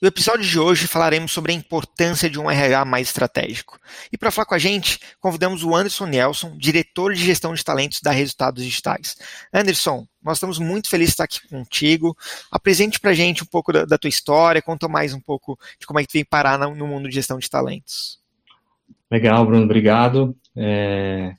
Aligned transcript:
No 0.00 0.08
episódio 0.08 0.46
de 0.46 0.58
hoje 0.58 0.86
falaremos 0.86 1.30
sobre 1.30 1.52
a 1.52 1.54
importância 1.54 2.30
de 2.30 2.40
um 2.40 2.50
RH 2.50 2.86
mais 2.86 3.08
estratégico. 3.08 3.78
E 4.10 4.16
para 4.16 4.30
falar 4.30 4.46
com 4.46 4.54
a 4.54 4.58
gente, 4.58 4.98
convidamos 5.20 5.62
o 5.62 5.76
Anderson 5.76 6.06
Nelson, 6.06 6.56
diretor 6.56 7.12
de 7.12 7.22
gestão 7.22 7.52
de 7.52 7.62
talentos 7.62 8.00
da 8.00 8.10
Resultados 8.10 8.64
Digitais. 8.64 9.16
Anderson, 9.52 10.06
nós 10.22 10.38
estamos 10.38 10.58
muito 10.58 10.88
felizes 10.88 11.10
de 11.10 11.14
estar 11.14 11.24
aqui 11.24 11.46
contigo. 11.48 12.16
Apresente 12.50 12.98
para 12.98 13.10
a 13.10 13.14
gente 13.14 13.42
um 13.42 13.46
pouco 13.46 13.74
da, 13.74 13.84
da, 13.84 13.98
tua 13.98 14.08
história, 14.08 14.62
conta 14.62 14.88
mais 14.88 15.12
um 15.12 15.20
pouco 15.20 15.58
de 15.78 15.86
como 15.86 15.98
é 15.98 16.02
que 16.02 16.08
tu 16.08 16.14
vem 16.14 16.24
parar 16.24 16.58
no, 16.58 16.86
mundo 16.86 17.06
de 17.06 17.14
gestão 17.14 17.38
de 17.38 17.50
talentos. 17.50 18.18
Legal, 19.10 19.44
Bruno, 19.44 19.64
obrigado. 19.64 20.34
É, 20.56 21.34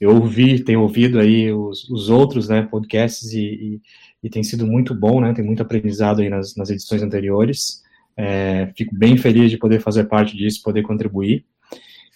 eu 0.00 0.16
ouvi, 0.16 0.64
tenho 0.64 0.80
ouvido 0.80 1.20
aí 1.20 1.52
os, 1.52 1.88
os 1.88 2.08
outros 2.08 2.48
né, 2.48 2.62
podcasts 2.62 3.32
e, 3.32 3.38
e 3.38 3.80
e 4.22 4.28
tem 4.28 4.42
sido 4.42 4.66
muito 4.66 4.94
bom, 4.94 5.20
né? 5.20 5.32
Tem 5.32 5.44
muito 5.44 5.62
aprendizado 5.62 6.20
aí 6.20 6.28
nas, 6.28 6.54
nas 6.54 6.68
edições 6.70 7.02
anteriores. 7.02 7.82
É, 8.20 8.72
fico 8.76 8.94
bem 8.94 9.16
feliz 9.16 9.50
de 9.50 9.58
poder 9.58 9.80
fazer 9.80 10.04
parte 10.04 10.36
disso, 10.36 10.62
poder 10.62 10.82
contribuir. 10.82 11.44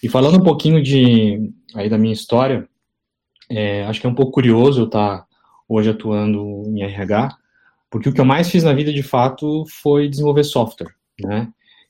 E 0.03 0.09
falando 0.09 0.39
um 0.39 0.45
pouquinho 0.45 0.83
de 0.83 1.51
aí 1.75 1.89
da 1.89 1.99
minha 1.99 2.13
história, 2.13 2.69
é, 3.51 3.85
acho 3.85 4.01
que 4.01 4.07
é 4.07 4.11
um 4.11 4.15
pouco 4.15 4.33
curioso 4.33 4.83
eu 4.83 4.87
estar 4.87 5.27
hoje 5.69 5.91
atuando 5.91 6.63
em 6.67 6.83
RH, 6.83 7.37
porque 7.91 8.09
o 8.09 8.13
que 8.13 8.21
eu 8.21 8.25
mais 8.25 8.51
fiz 8.51 8.65
na 8.65 8.73
vida 8.73 8.93
de 8.93 9.03
fato 9.03 9.65
foi 9.69 10.09
desenvolver 10.09 10.45
software, 10.45 10.93
né? 11.21 11.49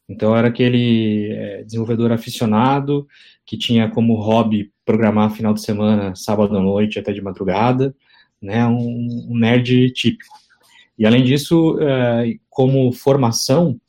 Então 0.08 0.31
eu 0.31 0.36
era 0.36 0.48
aquele 0.48 1.33
é, 1.33 1.62
desenvolvedor 1.64 2.12
aficionado 2.12 3.06
que 3.47 3.56
tinha 3.56 3.88
como 3.88 4.20
hobby 4.20 4.70
programar 4.84 5.31
final 5.31 5.55
de 5.55 5.62
semana, 5.62 6.14
sábado 6.14 6.56
à 6.56 6.60
noite 6.60 6.98
até 6.98 7.10
de 7.12 7.22
madrugada 7.22 7.94
né, 8.44 8.66
um, 8.66 9.28
um 9.31 9.38
nerd 9.38 9.91
típico. 9.92 10.34
E 10.98 11.06
além 11.06 11.25
disso, 11.25 11.78
é, 11.81 12.36
como 12.50 12.92
formação, 12.92 13.81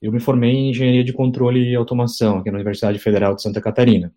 eu 0.00 0.12
me 0.12 0.20
formei 0.20 0.52
em 0.52 0.70
engenharia 0.70 1.04
de 1.04 1.12
controle 1.12 1.70
e 1.70 1.74
automação 1.74 2.38
aqui 2.38 2.50
na 2.50 2.56
Universidade 2.56 2.98
Federal 2.98 3.34
de 3.34 3.42
Santa 3.42 3.60
Catarina. 3.60 4.12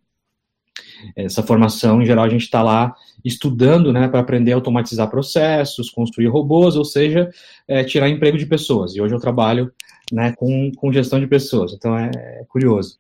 Essa 1.16 1.44
formação, 1.44 2.02
em 2.02 2.06
geral, 2.06 2.24
a 2.24 2.30
gente 2.30 2.44
está 2.44 2.64
lá 2.64 2.96
estudando 3.24 3.92
né, 3.92 4.08
para 4.08 4.20
aprender 4.20 4.54
a 4.54 4.56
automatizar 4.56 5.10
processos, 5.10 5.90
construir 5.90 6.28
robôs, 6.28 6.76
ou 6.76 6.86
seja, 6.86 7.30
é, 7.68 7.84
tirar 7.84 8.10
emprego 8.10 8.38
de 8.38 8.46
pessoas. 8.46 8.96
E 8.96 9.02
hoje 9.02 9.14
eu 9.14 9.20
trabalho 9.20 9.72
né, 10.12 10.34
com, 10.38 10.72
com 10.78 10.94
gestão 10.94 11.20
de 11.20 11.28
pessoas, 11.28 11.74
então 11.74 11.98
é, 11.98 12.10
é 12.16 12.46
curioso. 12.48 12.98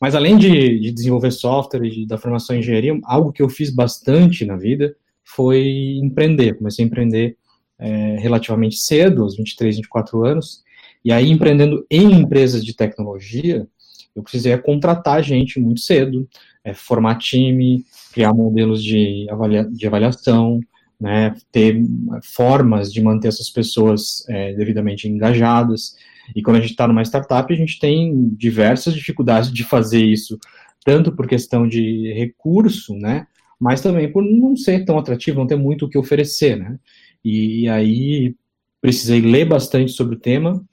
Mas 0.00 0.14
além 0.14 0.36
de, 0.36 0.80
de 0.80 0.92
desenvolver 0.92 1.30
software 1.30 1.84
e 1.84 2.06
da 2.06 2.18
formação 2.18 2.56
em 2.56 2.58
engenharia, 2.58 2.98
algo 3.04 3.32
que 3.32 3.42
eu 3.42 3.48
fiz 3.48 3.70
bastante 3.70 4.44
na 4.44 4.56
vida 4.56 4.96
foi 5.24 5.98
empreender. 6.02 6.54
Comecei 6.54 6.84
a 6.84 6.86
empreender 6.86 7.36
é, 7.78 8.16
relativamente 8.18 8.76
cedo, 8.76 9.22
aos 9.22 9.36
23, 9.36 9.76
24 9.76 10.24
anos, 10.24 10.62
e 11.04 11.12
aí 11.12 11.30
empreendendo 11.30 11.84
em 11.90 12.12
empresas 12.12 12.64
de 12.64 12.74
tecnologia, 12.74 13.66
eu 14.14 14.22
precisei 14.22 14.56
contratar 14.58 15.22
gente 15.22 15.58
muito 15.58 15.80
cedo, 15.80 16.28
é, 16.64 16.74
formar 16.74 17.16
time, 17.16 17.84
criar 18.12 18.32
modelos 18.32 18.82
de, 18.82 19.26
avalia 19.30 19.64
de 19.64 19.86
avaliação, 19.86 20.60
né, 21.00 21.34
ter 21.50 21.82
formas 22.22 22.92
de 22.92 23.02
manter 23.02 23.28
essas 23.28 23.50
pessoas 23.50 24.24
é, 24.28 24.52
devidamente 24.54 25.08
engajadas. 25.08 25.96
E 26.36 26.42
quando 26.42 26.58
a 26.58 26.60
gente 26.60 26.70
está 26.70 26.86
numa 26.86 27.02
startup, 27.02 27.52
a 27.52 27.56
gente 27.56 27.78
tem 27.80 28.28
diversas 28.36 28.94
dificuldades 28.94 29.52
de 29.52 29.64
fazer 29.64 30.04
isso, 30.04 30.38
tanto 30.84 31.10
por 31.10 31.26
questão 31.26 31.66
de 31.66 32.12
recurso, 32.12 32.94
né, 32.94 33.26
mas 33.58 33.80
também 33.80 34.10
por 34.10 34.22
não 34.22 34.56
ser 34.56 34.84
tão 34.84 34.98
atrativo, 34.98 35.40
não 35.40 35.46
ter 35.46 35.56
muito 35.56 35.86
o 35.86 35.88
que 35.88 35.98
oferecer, 35.98 36.56
né? 36.56 36.78
E, 37.24 37.62
e 37.62 37.68
aí 37.68 38.34
precisei 38.80 39.20
ler 39.20 39.44
bastante 39.44 39.92
sobre 39.92 40.16
o 40.16 40.18
tema, 40.18 40.64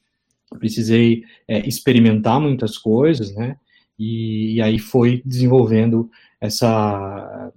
precisei 0.58 1.24
é, 1.48 1.68
experimentar 1.68 2.40
muitas 2.40 2.78
coisas, 2.78 3.34
né? 3.36 3.58
E, 3.98 4.56
e, 4.56 4.62
aí 4.62 4.80
foi 4.80 5.22
desenvolvendo 5.26 6.10
essa, 6.40 7.52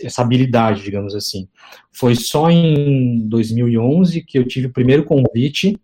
essa 0.00 0.22
habilidade, 0.22 0.82
digamos 0.82 1.14
assim. 1.14 1.48
Foi 1.92 2.14
só 2.14 2.48
em 2.50 3.26
2011 3.28 4.22
que 4.22 4.38
eu 4.38 4.46
tive 4.46 4.68
o 4.68 4.72
primeiro 4.72 5.04
convite 5.04 5.76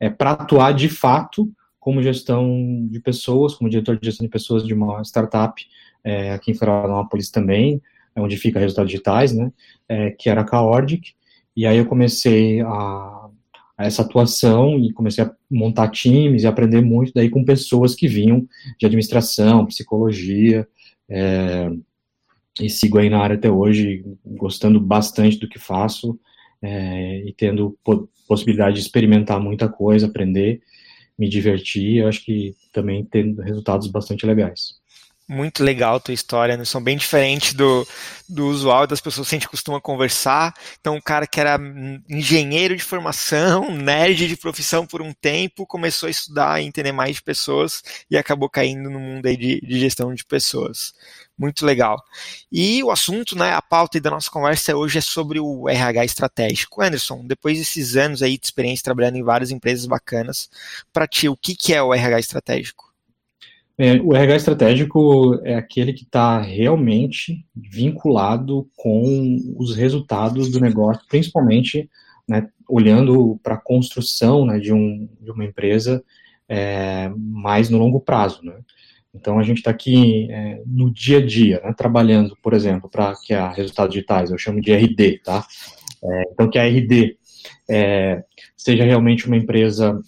é, 0.00 0.10
para 0.10 0.32
atuar 0.32 0.72
de 0.72 0.88
fato 0.88 1.48
como 1.78 2.02
gestão 2.02 2.88
de 2.90 3.00
pessoas, 3.00 3.54
como 3.54 3.70
diretor 3.70 3.96
de 3.98 4.06
gestão 4.06 4.26
de 4.26 4.30
pessoas 4.30 4.66
de 4.66 4.74
uma 4.74 5.02
startup 5.02 5.64
é, 6.04 6.32
aqui 6.32 6.50
em 6.50 6.54
Florianópolis 6.54 7.30
também, 7.30 7.80
é 8.14 8.20
onde 8.20 8.36
fica 8.36 8.58
resultados 8.58 8.90
digitais, 8.90 9.32
né, 9.32 9.52
é, 9.88 10.10
que 10.10 10.28
era 10.28 10.40
a 10.40 10.44
Caordic, 10.44 11.14
e 11.56 11.66
aí 11.66 11.78
eu 11.78 11.86
comecei 11.86 12.60
a, 12.60 13.19
a, 13.80 13.86
essa 13.86 14.02
atuação 14.02 14.78
e 14.78 14.92
comecei 14.92 15.24
a 15.24 15.32
montar 15.50 15.88
times 15.88 16.42
e 16.42 16.46
aprender 16.46 16.80
muito 16.80 17.12
daí 17.14 17.30
com 17.30 17.44
pessoas 17.44 17.94
que 17.94 18.08
vinham 18.08 18.46
de 18.78 18.86
administração, 18.86 19.66
psicologia, 19.66 20.66
é, 21.08 21.70
e 22.60 22.68
sigo 22.68 22.98
aí 22.98 23.08
na 23.08 23.20
área 23.20 23.36
até 23.36 23.50
hoje, 23.50 24.04
gostando 24.24 24.80
bastante 24.80 25.38
do 25.38 25.48
que 25.48 25.58
faço 25.58 26.18
é, 26.62 27.26
e 27.26 27.32
tendo 27.32 27.76
possibilidade 28.28 28.76
de 28.76 28.82
experimentar 28.82 29.40
muita 29.40 29.68
coisa, 29.68 30.06
aprender, 30.06 30.60
me 31.18 31.28
divertir, 31.28 31.98
eu 31.98 32.08
acho 32.08 32.24
que 32.24 32.54
também 32.72 33.04
tendo 33.04 33.42
resultados 33.42 33.88
bastante 33.88 34.26
legais 34.26 34.79
muito 35.30 35.62
legal 35.62 35.94
a 35.94 36.00
tua 36.00 36.12
história, 36.12 36.56
né? 36.56 36.64
São 36.64 36.82
bem 36.82 36.96
diferentes 36.96 37.54
do, 37.54 37.86
do 38.28 38.48
usual 38.48 38.84
das 38.84 39.00
pessoas 39.00 39.28
que 39.28 39.36
a 39.36 39.38
gente 39.38 39.48
costuma 39.48 39.80
conversar. 39.80 40.52
Então, 40.80 40.96
um 40.96 41.00
cara 41.00 41.24
que 41.24 41.38
era 41.38 41.56
engenheiro 42.08 42.76
de 42.76 42.82
formação, 42.82 43.70
nerd 43.78 44.26
de 44.26 44.36
profissão 44.36 44.84
por 44.84 45.00
um 45.00 45.12
tempo, 45.12 45.64
começou 45.64 46.08
a 46.08 46.10
estudar 46.10 46.60
e 46.60 46.66
entender 46.66 46.90
mais 46.90 47.16
de 47.16 47.22
pessoas 47.22 47.80
e 48.10 48.18
acabou 48.18 48.50
caindo 48.50 48.90
no 48.90 48.98
mundo 48.98 49.26
aí 49.26 49.36
de, 49.36 49.60
de 49.60 49.78
gestão 49.78 50.12
de 50.12 50.24
pessoas. 50.24 50.92
Muito 51.38 51.64
legal. 51.64 52.02
E 52.50 52.82
o 52.82 52.90
assunto, 52.90 53.38
né, 53.38 53.54
a 53.54 53.62
pauta 53.62 54.00
da 54.00 54.10
nossa 54.10 54.28
conversa 54.28 54.76
hoje 54.76 54.98
é 54.98 55.00
sobre 55.00 55.38
o 55.38 55.68
RH 55.68 56.04
estratégico. 56.06 56.82
Anderson, 56.82 57.24
depois 57.24 57.56
desses 57.56 57.94
anos 57.94 58.20
aí 58.20 58.36
de 58.36 58.46
experiência 58.46 58.82
trabalhando 58.82 59.16
em 59.16 59.22
várias 59.22 59.52
empresas 59.52 59.86
bacanas, 59.86 60.50
para 60.92 61.06
ti, 61.06 61.28
o 61.28 61.36
que, 61.36 61.54
que 61.54 61.72
é 61.72 61.80
o 61.80 61.94
RH 61.94 62.18
estratégico? 62.18 62.89
É, 63.82 63.94
o 63.94 64.14
RH 64.14 64.36
estratégico 64.36 65.40
é 65.42 65.54
aquele 65.54 65.94
que 65.94 66.02
está 66.02 66.38
realmente 66.38 67.46
vinculado 67.56 68.68
com 68.76 69.38
os 69.56 69.74
resultados 69.74 70.50
do 70.50 70.60
negócio, 70.60 71.02
principalmente 71.08 71.88
né, 72.28 72.46
olhando 72.68 73.40
para 73.42 73.54
a 73.54 73.60
construção 73.60 74.44
né, 74.44 74.58
de, 74.58 74.70
um, 74.70 75.08
de 75.18 75.30
uma 75.30 75.46
empresa 75.46 76.04
é, 76.46 77.10
mais 77.16 77.70
no 77.70 77.78
longo 77.78 77.98
prazo. 77.98 78.44
Né? 78.44 78.52
Então, 79.14 79.38
a 79.38 79.42
gente 79.42 79.58
está 79.58 79.70
aqui 79.70 80.30
é, 80.30 80.60
no 80.66 80.92
dia 80.92 81.16
a 81.16 81.24
dia, 81.24 81.62
né, 81.64 81.72
trabalhando, 81.72 82.36
por 82.42 82.52
exemplo, 82.52 82.86
para 82.86 83.14
que 83.24 83.32
a 83.32 83.48
resultados 83.48 83.94
digitais, 83.94 84.30
eu 84.30 84.36
chamo 84.36 84.60
de 84.60 84.74
RD, 84.74 85.22
tá? 85.24 85.46
É, 86.04 86.22
então, 86.32 86.50
que 86.50 86.58
a 86.58 86.68
RD 86.68 87.16
é, 87.70 88.22
seja 88.54 88.84
realmente 88.84 89.26
uma 89.26 89.38
empresa 89.38 89.98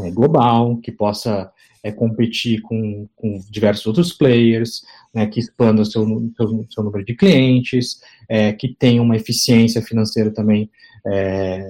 é, 0.00 0.10
global, 0.10 0.78
que 0.78 0.90
possa 0.90 1.53
é, 1.84 1.92
competir 1.92 2.62
com, 2.62 3.06
com, 3.14 3.38
diversos 3.50 3.84
outros 3.84 4.10
players, 4.10 4.82
né, 5.12 5.26
que 5.26 5.38
expanda 5.38 5.84
seu, 5.84 6.02
seu, 6.34 6.66
seu, 6.70 6.82
número 6.82 7.04
de 7.04 7.14
clientes, 7.14 8.00
é, 8.26 8.54
que 8.54 8.68
tenha 8.68 9.02
uma 9.02 9.16
eficiência 9.16 9.82
financeira 9.82 10.30
também 10.30 10.70
é, 11.06 11.62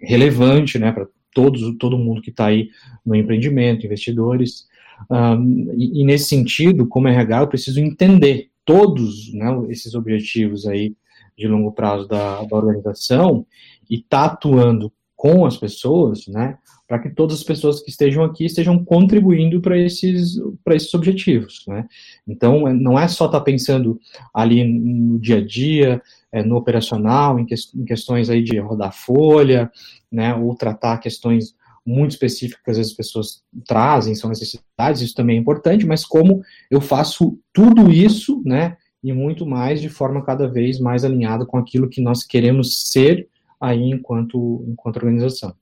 relevante 0.00 0.78
né, 0.78 0.92
para 0.92 1.08
todo 1.34 1.98
mundo 1.98 2.22
que 2.22 2.30
está 2.30 2.46
aí 2.46 2.70
no 3.04 3.16
empreendimento, 3.16 3.84
investidores. 3.84 4.68
Um, 5.10 5.72
e, 5.76 6.00
e, 6.00 6.04
nesse 6.04 6.26
sentido, 6.26 6.86
como 6.86 7.08
RH, 7.08 7.40
eu 7.40 7.48
preciso 7.48 7.80
entender 7.80 8.50
todos 8.64 9.34
né, 9.34 9.46
esses 9.68 9.96
objetivos 9.96 10.64
aí 10.64 10.94
de 11.36 11.48
longo 11.48 11.72
prazo 11.72 12.06
da, 12.06 12.44
da 12.44 12.56
organização 12.56 13.44
e 13.90 13.96
estar 13.96 14.28
tá 14.28 14.34
atuando 14.34 14.92
com 15.24 15.46
as 15.46 15.56
pessoas, 15.56 16.26
né, 16.26 16.58
para 16.86 16.98
que 16.98 17.08
todas 17.08 17.38
as 17.38 17.42
pessoas 17.42 17.80
que 17.80 17.88
estejam 17.88 18.22
aqui 18.22 18.44
estejam 18.44 18.84
contribuindo 18.84 19.58
para 19.58 19.78
esses, 19.78 20.38
esses 20.68 20.92
objetivos. 20.92 21.64
Né? 21.66 21.86
Então, 22.28 22.68
é, 22.68 22.74
não 22.74 22.98
é 22.98 23.08
só 23.08 23.24
estar 23.24 23.38
tá 23.38 23.44
pensando 23.44 23.98
ali 24.34 24.62
no 24.62 25.18
dia 25.18 25.38
a 25.38 25.40
dia, 25.40 26.02
é, 26.30 26.42
no 26.42 26.56
operacional, 26.56 27.38
em, 27.38 27.46
que, 27.46 27.54
em, 27.74 27.86
questões 27.86 28.28
aí 28.28 28.42
de 28.42 28.58
rodar 28.58 28.92
folha, 28.92 29.72
né, 30.12 30.34
ou 30.34 30.54
tratar 30.54 30.98
questões 30.98 31.54
muito 31.86 32.10
específicas 32.10 32.76
que 32.76 32.82
as 32.82 32.92
pessoas 32.92 33.42
trazem, 33.66 34.14
são 34.14 34.28
necessidades, 34.28 35.00
isso 35.00 35.14
também 35.14 35.38
é 35.38 35.40
importante, 35.40 35.86
mas 35.86 36.04
como 36.04 36.42
eu 36.70 36.82
faço 36.82 37.38
tudo 37.50 37.90
isso, 37.90 38.42
né, 38.44 38.76
e 39.02 39.10
muito 39.10 39.46
mais 39.46 39.80
de 39.80 39.88
forma 39.88 40.22
cada 40.22 40.46
vez 40.46 40.78
mais 40.78 41.02
alinhada 41.02 41.46
com 41.46 41.56
aquilo 41.56 41.88
que 41.88 42.02
nós 42.02 42.22
queremos 42.22 42.90
ser 42.90 43.26
aí 43.60 43.90
enquanto, 43.90 44.64
enquanto 44.68 44.96
organização. 44.96 45.54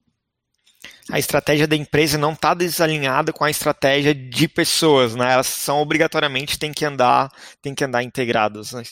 A 1.10 1.18
estratégia 1.18 1.66
da 1.66 1.76
empresa 1.76 2.16
não 2.16 2.32
está 2.32 2.54
desalinhada 2.54 3.32
com 3.32 3.44
a 3.44 3.50
estratégia 3.50 4.14
de 4.14 4.48
pessoas, 4.48 5.14
né? 5.14 5.32
Elas 5.32 5.46
são 5.46 5.80
obrigatoriamente 5.80 6.58
têm 6.58 6.72
que 6.72 6.84
andar, 6.84 7.30
têm 7.60 7.74
que 7.74 7.84
andar 7.84 8.02
integradas. 8.02 8.72
Né? 8.72 8.82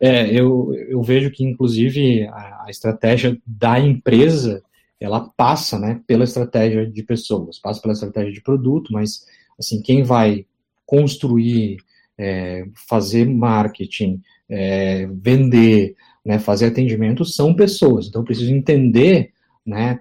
É, 0.00 0.30
eu, 0.32 0.74
eu 0.88 1.02
vejo 1.02 1.30
que 1.30 1.44
inclusive 1.44 2.26
a, 2.28 2.64
a 2.66 2.70
estratégia 2.70 3.38
da 3.46 3.78
empresa 3.78 4.62
ela 4.98 5.30
passa, 5.34 5.78
né, 5.78 6.00
pela 6.06 6.24
estratégia 6.24 6.86
de 6.86 7.02
pessoas, 7.02 7.58
passa 7.58 7.80
pela 7.80 7.94
estratégia 7.94 8.32
de 8.32 8.42
produto, 8.42 8.92
mas 8.92 9.24
assim 9.58 9.80
quem 9.80 10.02
vai 10.02 10.44
construir, 10.84 11.78
é, 12.18 12.66
fazer 12.88 13.26
marketing, 13.26 14.20
é, 14.48 15.06
vender, 15.06 15.94
né, 16.24 16.38
fazer 16.38 16.66
atendimento 16.66 17.24
são 17.24 17.54
pessoas. 17.54 18.06
Então, 18.06 18.22
eu 18.22 18.24
preciso 18.24 18.52
entender 18.52 19.32
né, 19.64 20.00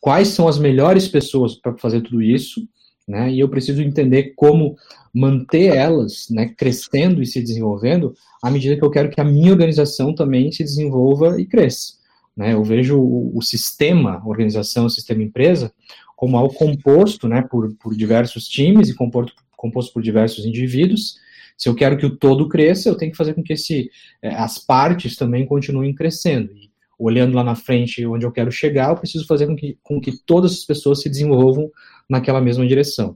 quais 0.00 0.28
são 0.28 0.48
as 0.48 0.58
melhores 0.58 1.08
pessoas 1.08 1.54
para 1.54 1.76
fazer 1.76 2.00
tudo 2.00 2.22
isso, 2.22 2.66
né, 3.06 3.30
e 3.30 3.40
eu 3.40 3.48
preciso 3.48 3.82
entender 3.82 4.34
como 4.36 4.76
manter 5.12 5.74
elas 5.74 6.26
né, 6.30 6.48
crescendo 6.56 7.22
e 7.22 7.26
se 7.26 7.40
desenvolvendo 7.40 8.14
à 8.42 8.50
medida 8.50 8.76
que 8.76 8.84
eu 8.84 8.90
quero 8.90 9.10
que 9.10 9.20
a 9.20 9.24
minha 9.24 9.50
organização 9.50 10.14
também 10.14 10.52
se 10.52 10.62
desenvolva 10.62 11.40
e 11.40 11.44
cresça. 11.44 11.94
Né? 12.36 12.54
Eu 12.54 12.62
vejo 12.62 12.98
o, 12.98 13.36
o 13.36 13.42
sistema 13.42 14.22
organização, 14.24 14.88
sistema 14.88 15.22
empresa, 15.22 15.72
como 16.16 16.36
algo 16.36 16.54
composto 16.54 17.26
né, 17.26 17.42
por, 17.42 17.74
por 17.76 17.96
diversos 17.96 18.46
times 18.46 18.88
e 18.88 18.94
composto, 18.94 19.34
composto 19.56 19.92
por 19.92 20.02
diversos 20.02 20.44
indivíduos, 20.44 21.16
se 21.60 21.68
eu 21.68 21.74
quero 21.74 21.98
que 21.98 22.06
o 22.06 22.16
todo 22.16 22.48
cresça, 22.48 22.88
eu 22.88 22.96
tenho 22.96 23.12
que 23.12 23.18
fazer 23.18 23.34
com 23.34 23.42
que 23.42 23.52
esse, 23.52 23.90
é, 24.22 24.34
as 24.34 24.56
partes 24.58 25.14
também 25.14 25.44
continuem 25.44 25.94
crescendo. 25.94 26.50
E 26.54 26.70
olhando 26.98 27.34
lá 27.36 27.44
na 27.44 27.54
frente 27.54 28.06
onde 28.06 28.24
eu 28.24 28.32
quero 28.32 28.50
chegar, 28.50 28.88
eu 28.88 28.96
preciso 28.96 29.26
fazer 29.26 29.46
com 29.46 29.54
que, 29.54 29.78
com 29.82 30.00
que 30.00 30.10
todas 30.24 30.52
as 30.52 30.64
pessoas 30.64 31.02
se 31.02 31.10
desenvolvam 31.10 31.70
naquela 32.08 32.40
mesma 32.40 32.66
direção. 32.66 33.14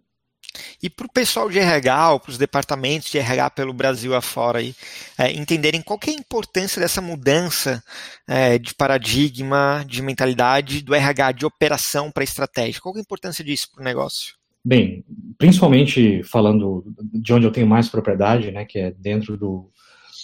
E 0.83 0.91
para 0.91 1.07
o 1.07 1.11
pessoal 1.11 1.49
de 1.49 1.59
RH, 1.59 2.19
para 2.19 2.31
os 2.31 2.37
departamentos 2.37 3.11
de 3.11 3.17
RH 3.17 3.49
pelo 3.49 3.73
Brasil 3.73 4.15
afora, 4.15 4.59
aí, 4.59 4.75
é, 5.17 5.33
entenderem 5.33 5.81
qual 5.81 5.99
é 6.07 6.11
a 6.11 6.13
importância 6.13 6.79
dessa 6.83 7.01
mudança 7.01 7.83
é, 8.29 8.59
de 8.59 8.75
paradigma, 8.75 9.83
de 9.89 10.03
mentalidade 10.03 10.83
do 10.83 10.95
RH 10.95 11.33
de 11.33 11.47
operação 11.47 12.11
para 12.11 12.23
estratégia. 12.23 12.79
Qual 12.79 12.95
é 12.95 12.99
a 12.99 13.01
importância 13.01 13.43
disso 13.43 13.71
para 13.73 13.81
o 13.81 13.85
negócio? 13.85 14.35
Bem, 14.65 15.05
principalmente 15.37 16.23
falando 16.23 16.85
de 17.13 17.33
onde 17.33 17.47
eu 17.47 17.53
tenho 17.53 17.67
mais 17.67 17.89
propriedade, 17.89 18.51
né, 18.51 18.65
que 18.65 18.79
é 18.79 18.91
dentro 18.93 19.37
do, 19.37 19.71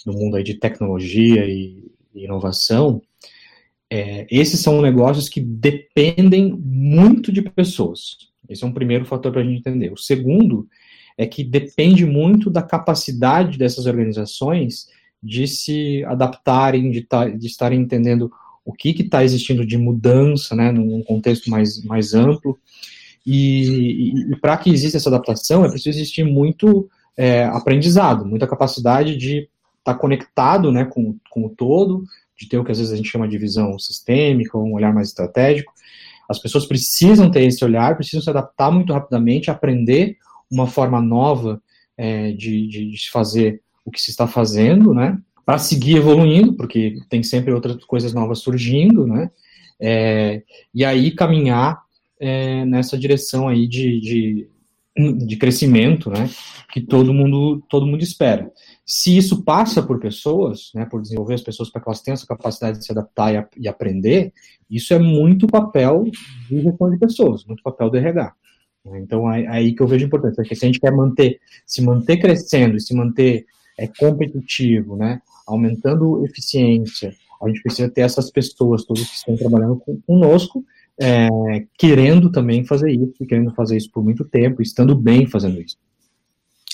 do 0.05 0.13
mundo 0.13 0.35
aí 0.35 0.43
de 0.43 0.55
tecnologia 0.55 1.45
e, 1.45 1.91
e 2.13 2.25
inovação, 2.25 3.01
é, 3.87 4.25
esses 4.31 4.59
são 4.61 4.81
negócios 4.81 5.29
que 5.29 5.39
dependem 5.39 6.53
muito 6.53 7.31
de 7.31 7.41
pessoas. 7.41 8.31
Esse 8.49 8.63
é 8.63 8.67
um 8.67 8.73
primeiro 8.73 9.05
fator 9.05 9.31
para 9.31 9.41
a 9.41 9.43
gente 9.43 9.59
entender. 9.59 9.91
O 9.91 9.97
segundo 9.97 10.67
é 11.17 11.27
que 11.27 11.43
depende 11.43 12.05
muito 12.05 12.49
da 12.49 12.63
capacidade 12.63 13.57
dessas 13.57 13.85
organizações 13.85 14.87
de 15.21 15.47
se 15.47 16.03
adaptarem, 16.05 16.89
de, 16.89 17.01
tá, 17.01 17.29
de 17.29 17.45
estarem 17.45 17.79
entendendo 17.79 18.31
o 18.65 18.73
que 18.73 18.89
está 18.89 19.23
existindo 19.23 19.65
de 19.65 19.77
mudança, 19.77 20.55
né, 20.55 20.71
num 20.71 21.03
contexto 21.03 21.49
mais, 21.49 21.83
mais 21.83 22.13
amplo, 22.13 22.57
e, 23.25 24.31
e, 24.31 24.35
para 24.37 24.57
que 24.57 24.69
exista 24.69 24.97
essa 24.97 25.09
adaptação, 25.09 25.63
é 25.63 25.69
preciso 25.69 25.97
existir 25.97 26.23
muito 26.23 26.89
é, 27.15 27.45
aprendizado, 27.45 28.25
muita 28.25 28.47
capacidade 28.47 29.15
de 29.15 29.49
estar 29.79 29.93
tá 29.93 29.95
conectado 29.95 30.71
né, 30.71 30.85
com, 30.85 31.15
com 31.29 31.45
o 31.45 31.49
todo, 31.49 32.03
de 32.37 32.47
ter 32.47 32.57
o 32.57 32.63
que 32.63 32.71
às 32.71 32.79
vezes 32.79 32.93
a 32.93 32.95
gente 32.95 33.09
chama 33.09 33.27
de 33.27 33.37
visão 33.37 33.77
sistêmica, 33.77 34.57
um 34.57 34.73
olhar 34.73 34.93
mais 34.93 35.09
estratégico. 35.09 35.71
As 36.27 36.39
pessoas 36.39 36.65
precisam 36.65 37.29
ter 37.29 37.43
esse 37.43 37.63
olhar, 37.63 37.95
precisam 37.95 38.21
se 38.21 38.29
adaptar 38.29 38.71
muito 38.71 38.93
rapidamente, 38.93 39.51
aprender 39.51 40.17
uma 40.49 40.65
forma 40.65 41.01
nova 41.01 41.61
é, 41.97 42.31
de, 42.31 42.67
de, 42.67 42.91
de 42.91 43.11
fazer 43.11 43.61
o 43.85 43.91
que 43.91 44.01
se 44.01 44.11
está 44.11 44.27
fazendo, 44.27 44.93
né? 44.93 45.17
Para 45.45 45.57
seguir 45.57 45.97
evoluindo, 45.97 46.53
porque 46.53 46.97
tem 47.09 47.21
sempre 47.21 47.53
outras 47.53 47.83
coisas 47.85 48.13
novas 48.13 48.39
surgindo, 48.39 49.05
né? 49.05 49.29
É, 49.79 50.43
e 50.73 50.85
aí 50.85 51.11
caminhar 51.11 51.81
é, 52.21 52.63
nessa 52.65 52.95
direção 52.95 53.47
aí 53.47 53.67
de, 53.67 53.99
de, 53.99 54.47
de, 55.25 55.35
crescimento, 55.37 56.11
né, 56.11 56.29
que 56.71 56.79
todo 56.79 57.13
mundo, 57.13 57.63
todo 57.67 57.87
mundo 57.87 58.03
espera. 58.03 58.51
Se 58.85 59.17
isso 59.17 59.43
passa 59.43 59.81
por 59.81 59.99
pessoas, 59.99 60.69
né, 60.75 60.85
por 60.85 61.01
desenvolver 61.01 61.33
as 61.33 61.41
pessoas 61.41 61.71
para 61.71 61.81
que 61.81 61.89
elas 61.89 62.01
tenham 62.01 62.13
essa 62.13 62.27
capacidade 62.27 62.77
de 62.77 62.85
se 62.85 62.91
adaptar 62.91 63.33
e, 63.33 63.63
e 63.63 63.67
aprender, 63.67 64.31
isso 64.69 64.93
é 64.93 64.99
muito 64.99 65.47
papel 65.47 66.03
de 66.47 66.61
gestão 66.61 66.91
de 66.91 66.99
pessoas, 66.99 67.43
muito 67.43 67.63
papel 67.63 67.89
do 67.89 67.97
RH. 67.97 68.35
Então, 68.97 69.31
é, 69.31 69.41
é 69.43 69.47
aí 69.47 69.73
que 69.73 69.81
eu 69.81 69.87
vejo 69.87 70.05
importância, 70.05 70.35
porque 70.35 70.55
se 70.55 70.63
a 70.63 70.67
gente 70.67 70.79
quer 70.79 70.91
manter, 70.91 71.39
se 71.65 71.81
manter 71.81 72.17
crescendo 72.17 72.77
e 72.77 72.81
se 72.81 72.93
manter 72.93 73.45
é, 73.79 73.87
competitivo, 73.87 74.95
né, 74.95 75.19
aumentando 75.47 76.23
eficiência, 76.23 77.15
a 77.41 77.47
gente 77.47 77.63
precisa 77.63 77.89
ter 77.89 78.01
essas 78.01 78.29
pessoas, 78.29 78.85
todos 78.85 79.09
que 79.09 79.15
estão 79.15 79.35
trabalhando 79.35 79.81
conosco, 80.05 80.63
é, 80.99 81.29
querendo 81.77 82.31
também 82.31 82.65
fazer 82.65 82.91
isso, 82.91 83.13
e 83.21 83.25
querendo 83.25 83.53
fazer 83.53 83.77
isso 83.77 83.91
por 83.91 84.03
muito 84.03 84.23
tempo, 84.25 84.61
estando 84.61 84.95
bem 84.95 85.27
fazendo 85.27 85.61
isso. 85.61 85.77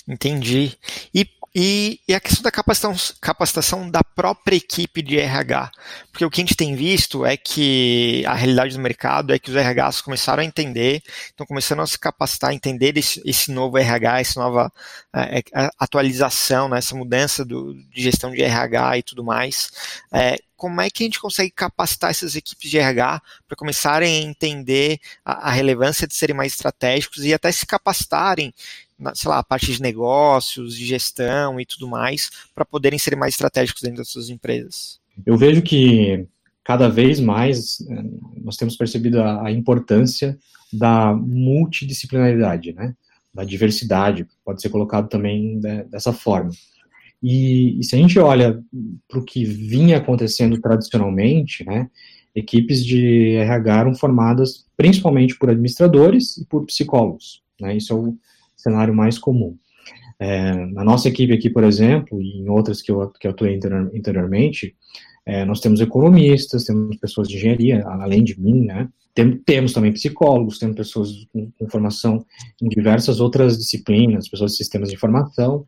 Entendi. 0.06 0.72
E 1.14 1.26
e, 1.54 2.00
e, 2.06 2.14
a 2.14 2.20
questão 2.20 2.42
da 2.42 2.50
capacitação, 2.50 3.16
capacitação, 3.20 3.90
da 3.90 4.04
própria 4.04 4.56
equipe 4.56 5.00
de 5.00 5.18
RH. 5.18 5.70
Porque 6.12 6.24
o 6.24 6.30
que 6.30 6.40
a 6.40 6.44
gente 6.44 6.54
tem 6.54 6.76
visto 6.76 7.24
é 7.24 7.36
que 7.36 8.22
a 8.26 8.34
realidade 8.34 8.76
do 8.76 8.82
mercado 8.82 9.32
é 9.32 9.38
que 9.38 9.50
os 9.50 9.56
RHs 9.56 10.02
começaram 10.02 10.42
a 10.42 10.46
entender, 10.46 11.02
estão 11.26 11.46
começando 11.46 11.80
a 11.80 11.86
se 11.86 11.98
capacitar, 11.98 12.50
a 12.50 12.54
entender 12.54 12.96
esse, 12.96 13.20
esse 13.24 13.50
novo 13.50 13.78
RH, 13.78 14.20
essa 14.20 14.40
nova 14.40 14.72
é, 15.12 15.38
é, 15.38 15.70
atualização, 15.78 16.68
né, 16.68 16.78
essa 16.78 16.94
mudança 16.94 17.44
do, 17.44 17.74
de 17.74 18.02
gestão 18.02 18.30
de 18.30 18.42
RH 18.42 18.98
e 18.98 19.02
tudo 19.02 19.24
mais. 19.24 19.70
É, 20.12 20.36
como 20.58 20.80
é 20.80 20.90
que 20.90 21.04
a 21.04 21.06
gente 21.06 21.20
consegue 21.20 21.50
capacitar 21.52 22.10
essas 22.10 22.36
equipes 22.36 22.68
de 22.68 22.76
RH 22.76 23.22
para 23.46 23.56
começarem 23.56 24.24
a 24.24 24.28
entender 24.28 24.98
a, 25.24 25.48
a 25.48 25.50
relevância 25.50 26.06
de 26.06 26.14
serem 26.14 26.36
mais 26.36 26.52
estratégicos 26.52 27.24
e 27.24 27.32
até 27.32 27.50
se 27.50 27.64
capacitarem 27.64 28.52
sei 29.14 29.30
lá, 29.30 29.38
a 29.38 29.44
parte 29.44 29.72
de 29.72 29.80
negócios, 29.80 30.76
de 30.76 30.84
gestão 30.84 31.60
e 31.60 31.64
tudo 31.64 31.86
mais, 31.86 32.30
para 32.52 32.64
poderem 32.64 32.98
ser 32.98 33.16
mais 33.16 33.34
estratégicos 33.34 33.80
dentro 33.80 33.98
das 33.98 34.08
suas 34.08 34.28
empresas? 34.28 35.00
Eu 35.24 35.36
vejo 35.36 35.62
que 35.62 36.26
cada 36.64 36.88
vez 36.88 37.20
mais 37.20 37.80
eh, 37.88 38.02
nós 38.42 38.56
temos 38.56 38.76
percebido 38.76 39.20
a, 39.22 39.46
a 39.46 39.52
importância 39.52 40.36
da 40.72 41.14
multidisciplinaridade, 41.14 42.72
né? 42.72 42.92
da 43.32 43.44
diversidade, 43.44 44.26
pode 44.44 44.60
ser 44.60 44.68
colocado 44.68 45.08
também 45.08 45.60
de, 45.60 45.84
dessa 45.84 46.12
forma. 46.12 46.50
E, 47.22 47.78
e, 47.80 47.84
se 47.84 47.96
a 47.96 47.98
gente 47.98 48.18
olha 48.18 48.62
para 49.08 49.18
o 49.18 49.24
que 49.24 49.44
vinha 49.44 49.98
acontecendo 49.98 50.60
tradicionalmente, 50.60 51.64
né, 51.64 51.88
equipes 52.34 52.84
de 52.84 53.34
RH 53.34 53.80
eram 53.80 53.94
formadas 53.94 54.66
principalmente 54.76 55.36
por 55.36 55.50
administradores 55.50 56.36
e 56.38 56.46
por 56.46 56.64
psicólogos. 56.64 57.42
Né, 57.60 57.76
isso 57.76 57.92
é 57.92 57.96
o, 57.96 58.16
cenário 58.56 58.92
mais 58.92 59.18
comum. 59.18 59.56
É, 60.18 60.52
na 60.66 60.82
nossa 60.82 61.08
equipe 61.08 61.32
aqui, 61.32 61.48
por 61.48 61.62
exemplo, 61.62 62.20
e 62.20 62.40
em 62.40 62.48
outras 62.48 62.82
que 62.82 62.90
eu, 62.90 63.08
que 63.10 63.26
eu 63.26 63.30
atuei 63.30 63.58
anteriormente, 63.94 64.74
é, 65.24 65.44
nós 65.44 65.60
temos 65.60 65.80
economistas, 65.80 66.64
temos 66.64 66.96
pessoas 66.96 67.28
de 67.28 67.36
engenharia, 67.36 67.86
além 67.86 68.24
de 68.24 68.38
mim, 68.40 68.64
né? 68.64 68.88
Tem, 69.18 69.36
temos 69.38 69.72
também 69.72 69.92
psicólogos, 69.92 70.60
temos 70.60 70.76
pessoas 70.76 71.10
com, 71.32 71.50
com, 71.58 71.68
formação 71.68 72.24
em 72.62 72.68
diversas 72.68 73.18
outras 73.18 73.58
disciplinas, 73.58 74.28
pessoas 74.28 74.52
de 74.52 74.58
sistemas 74.58 74.90
de 74.90 74.94
informação, 74.94 75.64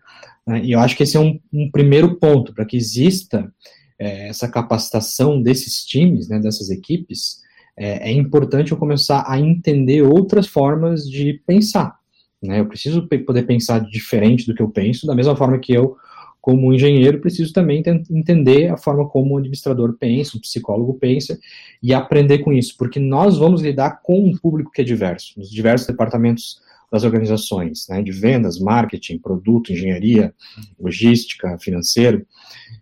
né? 0.46 0.64
e 0.64 0.70
eu 0.70 0.78
acho 0.78 0.96
que 0.96 1.02
esse 1.02 1.16
é 1.16 1.20
um, 1.20 1.36
um 1.52 1.68
primeiro 1.68 2.14
ponto 2.14 2.54
para 2.54 2.64
que 2.64 2.76
exista 2.76 3.52
é, 3.98 4.28
essa 4.28 4.48
capacitação 4.48 5.42
desses 5.42 5.84
times, 5.84 6.28
né, 6.28 6.38
dessas 6.38 6.70
equipes, 6.70 7.40
é, 7.76 8.10
é 8.10 8.12
importante 8.12 8.70
eu 8.70 8.78
começar 8.78 9.24
a 9.26 9.36
entender 9.40 10.02
outras 10.02 10.46
formas 10.46 11.02
de 11.02 11.42
pensar, 11.44 11.98
né? 12.40 12.60
Eu 12.60 12.66
preciso 12.66 13.08
poder 13.26 13.42
pensar 13.42 13.80
diferente 13.80 14.46
do 14.46 14.54
que 14.54 14.62
eu 14.62 14.68
penso, 14.68 15.08
da 15.08 15.14
mesma 15.14 15.34
forma 15.34 15.58
que 15.58 15.72
eu, 15.72 15.96
como 16.40 16.72
engenheiro, 16.72 17.20
preciso 17.20 17.52
também 17.52 17.82
entender 18.10 18.70
a 18.70 18.76
forma 18.76 19.06
como 19.08 19.34
o 19.34 19.38
administrador 19.38 19.96
pensa, 19.98 20.36
o 20.36 20.40
psicólogo 20.40 20.94
pensa, 20.94 21.38
e 21.82 21.92
aprender 21.92 22.38
com 22.38 22.52
isso, 22.52 22.76
porque 22.78 22.98
nós 22.98 23.36
vamos 23.36 23.60
lidar 23.60 24.00
com 24.02 24.24
um 24.24 24.36
público 24.36 24.70
que 24.70 24.80
é 24.80 24.84
diverso, 24.84 25.34
nos 25.36 25.50
diversos 25.50 25.86
departamentos 25.86 26.60
das 26.90 27.04
organizações, 27.04 27.86
né, 27.88 28.02
de 28.02 28.10
vendas, 28.10 28.58
marketing, 28.58 29.18
produto, 29.18 29.72
engenharia, 29.72 30.34
logística, 30.78 31.56
financeiro. 31.58 32.26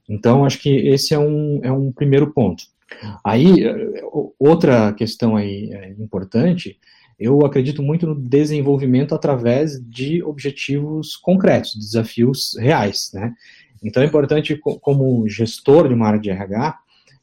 Então, 0.09 0.45
acho 0.45 0.61
que 0.61 0.71
esse 0.71 1.13
é 1.13 1.19
um, 1.19 1.61
é 1.63 1.71
um 1.71 1.93
primeiro 1.93 2.33
ponto. 2.33 2.65
Aí, 3.23 3.65
eh, 3.65 4.03
outra 4.39 4.95
questão 4.95 5.37
aí 5.37 5.71
é, 5.73 5.91
importante 5.91 6.79
eu 7.19 7.45
acredito 7.45 7.83
muito 7.83 8.07
no 8.07 8.15
desenvolvimento 8.15 9.15
através 9.15 9.81
de 9.85 10.23
objetivos 10.23 11.17
concretos, 11.17 11.75
desafios 11.75 12.57
reais, 12.59 13.11
né? 13.13 13.35
Então 13.83 14.03
é 14.03 14.07
importante, 14.07 14.57
como 14.57 15.29
gestor 15.29 15.89
de 15.89 15.95
uma 15.95 16.07
área 16.07 16.21
de 16.21 16.31
RH, 16.31 16.79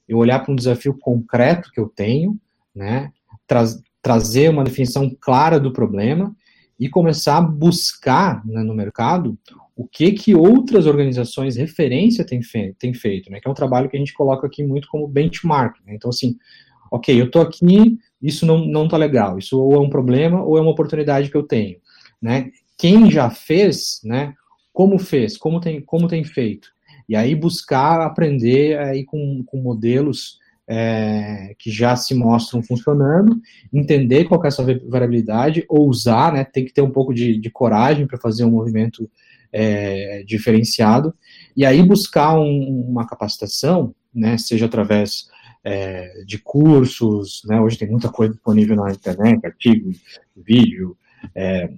eu 0.08 0.18
olhar 0.18 0.40
para 0.40 0.52
um 0.52 0.56
desafio 0.56 0.98
concreto 0.98 1.72
que 1.72 1.80
eu 1.80 1.88
tenho, 1.88 2.38
né, 2.74 3.12
tra 3.48 3.64
trazer 4.02 4.50
uma 4.50 4.64
definição 4.64 5.10
clara 5.20 5.60
do 5.60 5.74
problema 5.74 6.36
e 6.80 6.88
começar 6.88 7.38
a 7.38 7.42
buscar 7.42 8.46
né, 8.46 8.62
no 8.62 8.75
mercado 8.75 9.38
o 9.75 9.88
que 9.88 10.12
que 10.12 10.36
outras 10.36 10.86
organizações 10.86 11.56
referência 11.56 12.24
têm, 12.24 12.42
fe 12.42 12.75
feito, 12.94 13.32
né, 13.32 13.40
que 13.40 13.48
é 13.48 13.52
um 13.52 13.56
trabalho 13.56 13.90
que 13.90 13.98
a 13.98 14.00
gente 14.00 14.14
coloca 14.14 14.46
aqui 14.46 14.64
muito 14.64 14.88
como 14.88 15.08
benchmark. 15.08 15.78
Né? 15.86 15.96
Então, 15.96 16.10
assim, 16.10 16.38
ok, 16.92 17.20
eu 17.20 17.25
estou 17.25 17.42
aqui, 17.42 17.98
isso 18.22 18.45
não, 18.45 18.65
não 18.65 18.88
tá 18.88 18.98
legal, 18.98 19.38
isso 19.38 19.60
ou 19.60 19.74
é 19.75 19.79
um 19.79 19.89
problema 19.89 20.43
ou 20.43 20.57
é 20.57 20.62
uma 20.62 20.72
oportunidade 20.72 21.29
que 21.29 21.38
eu 21.38 21.43
tenho, 21.43 21.77
né? 22.22 22.50
Quem 22.77 23.10
já 23.10 23.29
fez, 23.29 24.01
né, 24.03 24.34
como 24.74 25.00
fez, 25.00 25.38
como 25.38 25.60
tem, 25.60 25.81
como 25.81 26.07
tem 26.07 26.24
feito, 26.24 26.69
e 27.07 27.15
aí 27.15 27.36
buscar 27.36 28.01
aprender 28.01 28.77
aí 28.79 29.05
com, 29.05 29.43
com 29.45 29.57
modelos 29.62 30.39
é, 30.67 31.55
que 31.60 31.69
já 31.72 31.95
se 31.95 32.15
mostram 32.15 32.62
funcionando, 32.63 33.39
entender 33.72 34.25
qual 34.25 34.43
é 34.43 34.48
essa 34.48 34.63
variabilidade, 34.63 35.65
ousar, 35.69 36.34
né, 36.34 36.43
tem 36.43 36.65
que 36.65 36.74
ter 36.74 36.81
um 36.81 36.91
pouco 36.91 37.13
de, 37.13 37.39
de 37.39 37.50
coragem 37.50 38.07
para 38.07 38.17
fazer 38.17 38.43
um 38.43 38.51
movimento 38.51 39.10
é, 39.53 40.24
diferenciado, 40.25 41.13
e 41.55 41.65
aí 41.65 41.81
buscar 41.84 42.38
um, 42.38 42.86
uma 42.89 43.07
capacitação, 43.07 43.93
né, 44.13 44.38
seja 44.38 44.65
através 44.65 45.29
é, 45.65 46.24
de 46.24 46.38
cursos, 46.38 47.41
né, 47.45 47.60
hoje 47.60 47.79
tem 47.79 47.89
muita 47.89 48.07
coisa 48.07 48.34
disponível 48.34 48.75
na 48.75 48.91
internet, 48.91 49.43
artigo, 49.43 49.91
vídeo, 50.38 50.95
é, 51.34 51.74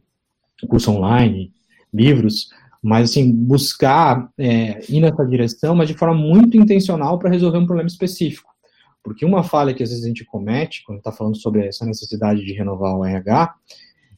curso 0.68 0.92
online, 0.92 1.54
livros, 1.94 2.50
mas 2.84 3.10
assim, 3.10 3.32
buscar 3.32 4.30
é, 4.38 4.82
ir 4.92 5.00
nessa 5.00 5.26
direção, 5.26 5.74
mas 5.74 5.88
de 5.88 5.94
forma 5.94 6.16
muito 6.16 6.58
intencional 6.58 7.18
para 7.18 7.30
resolver 7.30 7.58
um 7.60 7.66
problema 7.66 7.88
específico. 7.88 8.52
Porque 9.02 9.26
uma 9.26 9.42
falha 9.42 9.74
que 9.74 9.82
às 9.82 9.90
vezes 9.90 10.04
a 10.04 10.08
gente 10.08 10.26
comete, 10.26 10.84
quando 10.86 10.98
está 10.98 11.12
falando 11.12 11.38
sobre 11.38 11.66
essa 11.66 11.86
necessidade 11.86 12.44
de 12.44 12.52
renovar 12.52 12.94
o 12.94 13.06
RH, 13.06 13.56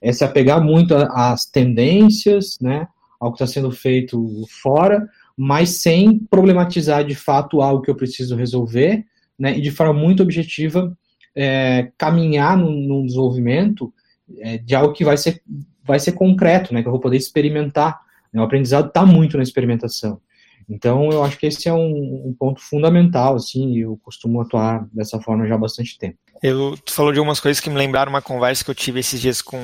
é 0.01 0.11
se 0.11 0.23
apegar 0.23 0.63
muito 0.63 0.95
às 0.95 1.45
tendências, 1.45 2.57
né, 2.59 2.87
ao 3.19 3.31
que 3.31 3.35
está 3.35 3.45
sendo 3.45 3.69
feito 3.69 4.43
fora, 4.63 5.07
mas 5.37 5.81
sem 5.81 6.17
problematizar 6.17 7.05
de 7.05 7.13
fato 7.13 7.61
algo 7.61 7.83
que 7.83 7.91
eu 7.91 7.95
preciso 7.95 8.35
resolver, 8.35 9.05
né, 9.39 9.57
e 9.57 9.61
de 9.61 9.71
forma 9.71 9.93
muito 9.93 10.21
objetiva 10.21 10.95
é, 11.35 11.91
caminhar 11.97 12.57
num, 12.57 13.05
desenvolvimento 13.05 13.93
é, 14.39 14.57
de 14.57 14.75
algo 14.75 14.93
que 14.93 15.05
vai 15.05 15.17
ser, 15.17 15.41
vai 15.83 15.99
ser 15.99 16.11
concreto, 16.11 16.73
né, 16.73 16.81
que 16.81 16.87
eu 16.87 16.91
vou 16.91 17.01
poder 17.01 17.17
experimentar 17.17 18.01
o 18.33 18.43
aprendizado 18.43 18.87
está 18.87 19.05
muito 19.05 19.37
na 19.37 19.43
experimentação. 19.43 20.21
Então, 20.69 21.09
eu 21.09 21.23
acho 21.23 21.37
que 21.37 21.47
esse 21.47 21.67
é 21.67 21.73
um, 21.73 22.27
um, 22.27 22.35
ponto 22.37 22.61
fundamental, 22.61 23.35
assim, 23.35 23.73
e 23.73 23.79
eu 23.79 23.99
costumo 24.03 24.39
atuar 24.39 24.87
dessa 24.93 25.19
forma 25.19 25.47
já 25.47 25.55
há 25.55 25.57
bastante 25.57 25.97
tempo. 25.97 26.17
Eu, 26.43 26.77
tu 26.85 26.93
falou 26.93 27.11
de 27.11 27.17
algumas 27.17 27.39
coisas 27.39 27.59
que 27.59 27.69
me 27.71 27.75
lembraram 27.75 28.11
uma 28.11 28.21
conversa 28.21 28.63
que 28.63 28.69
eu 28.69 28.75
tive 28.75 28.99
esses 28.99 29.19
dias 29.19 29.41
com 29.41 29.59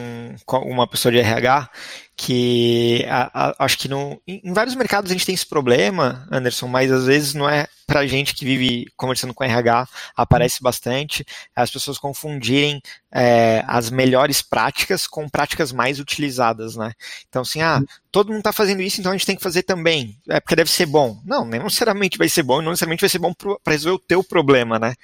uma 0.50 0.88
pessoa 0.88 1.12
de 1.12 1.20
RH, 1.20 1.70
que 2.18 3.06
a, 3.10 3.50
a, 3.50 3.66
acho 3.66 3.78
que 3.78 3.90
no, 3.90 4.22
em 4.26 4.54
vários 4.54 4.76
mercados 4.76 5.12
a 5.12 5.14
gente 5.14 5.26
tem 5.26 5.36
esse 5.36 5.46
problema, 5.46 6.26
Anderson, 6.32 6.68
mas 6.68 6.92
às 6.92 7.06
vezes 7.06 7.34
não 7.34 7.50
é 7.50 7.68
pra 7.86 8.08
gente 8.08 8.34
que 8.34 8.46
vive 8.46 8.88
conversando 8.96 9.34
com 9.34 9.44
RH, 9.44 9.88
aparece 10.16 10.64
bastante, 10.64 11.26
as 11.56 11.70
pessoas 11.70 11.98
confundirem 11.98 12.82
é, 13.12 13.64
as 13.68 13.90
melhores 13.90 14.42
práticas 14.42 15.06
com 15.06 15.30
práticas 15.30 15.72
mais 15.72 16.00
utilizadas, 16.00 16.76
né? 16.76 16.94
Então, 17.28 17.42
assim, 17.42 17.62
ah, 17.62 17.82
todo 18.12 18.30
mundo 18.30 18.40
está 18.40 18.54
fazendo 18.54 18.82
isso, 18.82 19.00
então 19.00 19.12
a 19.12 19.16
gente 19.16 19.26
tem 19.26 19.36
que 19.36 19.44
fazer 19.44 19.64
também, 19.64 20.18
é 20.30 20.40
porque 20.40 20.56
deve 20.56 20.72
ser 20.72 20.86
bom. 20.86 21.22
Não, 21.26 21.46
não 21.46 21.64
necessariamente 21.66 22.18
vai 22.18 22.30
ser 22.30 22.44
bom, 22.44 22.62
não 22.62 22.72
necessariamente 22.72 23.02
vai 23.02 23.10
ser 23.10 23.20
bom 23.20 23.34
para 23.34 23.74
resolver 23.74 23.96
o 23.96 24.08
teu 24.08 24.24
problema, 24.24 24.80
né? 24.80 24.96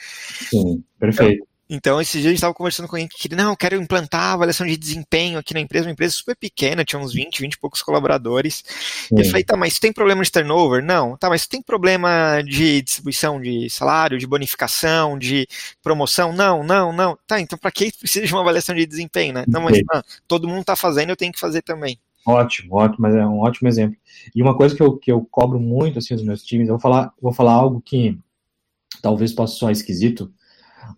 Sim, 0.50 0.84
perfeito. 0.98 1.51
Então, 1.74 2.02
esses 2.02 2.16
dias 2.16 2.26
a 2.26 2.30
gente 2.32 2.36
estava 2.36 2.54
conversando 2.54 2.90
com 2.90 2.98
alguém 2.98 3.08
que 3.08 3.18
queria, 3.18 3.38
não, 3.38 3.52
eu 3.52 3.56
quero 3.56 3.82
implantar 3.82 4.34
avaliação 4.34 4.68
de 4.68 4.76
desempenho 4.76 5.40
aqui 5.40 5.54
na 5.54 5.62
empresa, 5.62 5.86
uma 5.88 5.94
empresa 5.94 6.14
super 6.14 6.36
pequena, 6.36 6.84
tinha 6.84 7.00
uns 7.00 7.14
20, 7.14 7.40
20 7.40 7.54
e 7.54 7.58
poucos 7.58 7.82
colaboradores. 7.82 8.62
Sim. 9.08 9.16
E 9.16 9.22
eu 9.22 9.26
falei, 9.26 9.46
tá, 9.46 9.56
mas 9.56 9.80
tem 9.80 9.94
problema 9.94 10.22
de 10.22 10.30
turnover? 10.30 10.84
Não. 10.84 11.16
Tá, 11.16 11.30
mas 11.30 11.48
tem 11.48 11.62
problema 11.62 12.42
de 12.42 12.82
distribuição 12.82 13.40
de 13.40 13.70
salário, 13.70 14.18
de 14.18 14.28
bonificação, 14.28 15.18
de 15.18 15.48
promoção? 15.82 16.34
Não, 16.34 16.62
não, 16.62 16.92
não. 16.92 17.18
Tá, 17.26 17.40
então 17.40 17.58
para 17.58 17.72
que 17.72 17.90
precisa 17.98 18.26
de 18.26 18.34
uma 18.34 18.42
avaliação 18.42 18.76
de 18.76 18.86
desempenho, 18.86 19.36
né? 19.36 19.46
Não, 19.48 19.62
mas 19.62 19.80
não, 19.90 20.04
todo 20.28 20.50
mundo 20.50 20.60
está 20.60 20.76
fazendo, 20.76 21.12
eu 21.12 21.16
tenho 21.16 21.32
que 21.32 21.40
fazer 21.40 21.62
também. 21.62 21.98
Ótimo, 22.28 22.76
ótimo, 22.76 22.98
mas 23.00 23.16
é 23.16 23.26
um 23.26 23.40
ótimo 23.40 23.70
exemplo. 23.70 23.98
E 24.36 24.42
uma 24.42 24.58
coisa 24.58 24.76
que 24.76 24.84
eu, 24.84 24.98
que 24.98 25.10
eu 25.10 25.26
cobro 25.32 25.58
muito 25.58 26.00
assim 26.00 26.16
dos 26.16 26.24
meus 26.26 26.44
times, 26.44 26.68
eu 26.68 26.74
vou 26.74 26.82
falar, 26.82 27.14
vou 27.22 27.32
falar 27.32 27.54
algo 27.54 27.82
que 27.82 28.20
talvez 29.02 29.32
possa 29.32 29.56
soar 29.56 29.72
esquisito, 29.72 30.30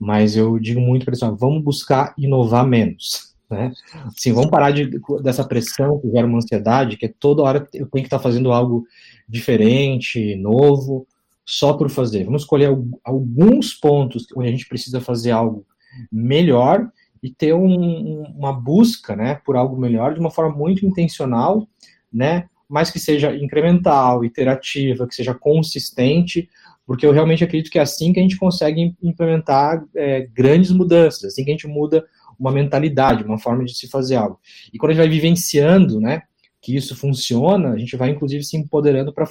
mas 0.04 0.36
eu 0.36 0.60
digo 0.60 0.82
muito 0.82 1.06
para 1.06 1.14
eles, 1.16 1.40
vamos 1.40 1.64
buscar 1.64 2.14
inovar 2.18 2.68
menos. 2.68 3.34
Né? 3.50 3.72
Assim, 4.06 4.34
vamos 4.34 4.50
parar 4.50 4.72
de, 4.72 5.00
dessa 5.22 5.46
pressão 5.46 6.00
que 6.00 6.12
gera 6.12 6.28
uma 6.28 6.38
ansiedade, 6.38 6.98
que 6.98 7.06
é 7.06 7.14
toda 7.20 7.42
hora 7.42 7.60
eu 7.74 7.88
tenho 7.88 8.04
que 8.04 8.08
estar 8.08 8.20
fazendo 8.20 8.52
algo 8.52 8.86
diferente, 9.30 10.36
novo, 10.36 11.08
só 11.46 11.74
por 11.74 11.90
fazer. 11.90 12.26
Vamos 12.26 12.42
escolher 12.42 12.70
alguns 13.04 13.74
pontos 13.74 14.26
onde 14.36 14.50
a 14.50 14.52
gente 14.52 14.68
precisa 14.68 15.00
fazer 15.00 15.32
algo 15.32 15.66
melhor 16.12 16.90
e 17.22 17.30
ter 17.30 17.54
um, 17.54 18.24
uma 18.36 18.52
busca 18.52 19.16
né, 19.16 19.36
por 19.46 19.56
algo 19.56 19.80
melhor 19.80 20.14
de 20.14 20.20
uma 20.20 20.32
forma 20.32 20.54
muito 20.54 20.86
intencional, 20.86 21.66
né, 22.12 22.50
mas 22.68 22.92
que 22.92 23.00
seja 23.00 23.34
incremental, 23.34 24.26
iterativa, 24.26 25.08
que 25.08 25.16
seja 25.16 25.34
consistente, 25.34 26.50
porque 26.86 27.06
eu 27.06 27.12
realmente 27.12 27.44
acredito 27.44 27.72
que 27.72 27.80
é 27.80 27.82
assim 27.82 28.12
que 28.12 28.20
a 28.20 28.24
gente 28.24 28.38
consegue 28.38 28.96
implementar 29.02 29.84
é, 29.96 30.28
grandes 30.34 30.72
mudanças, 30.72 31.24
assim 31.24 31.44
que 31.44 31.52
a 31.52 31.54
gente 31.54 31.68
muda 31.68 32.06
uma 32.40 32.52
mentalidade, 32.52 33.24
uma 33.24 33.40
forma 33.40 33.64
de 33.64 33.74
se 33.76 33.88
fazer 33.88 34.16
algo. 34.16 34.40
E 34.74 34.78
quando 34.78 34.92
a 34.92 34.94
gente 34.94 35.04
vai 35.04 35.10
vivenciando, 35.10 36.00
né, 36.00 36.24
que 36.62 36.76
isso 36.76 36.96
funciona, 36.96 37.72
a 37.72 37.78
gente 37.78 37.96
vai 37.96 38.10
inclusive 38.10 38.44
se 38.44 38.58
empoderando 38.58 39.14
para 39.14 39.28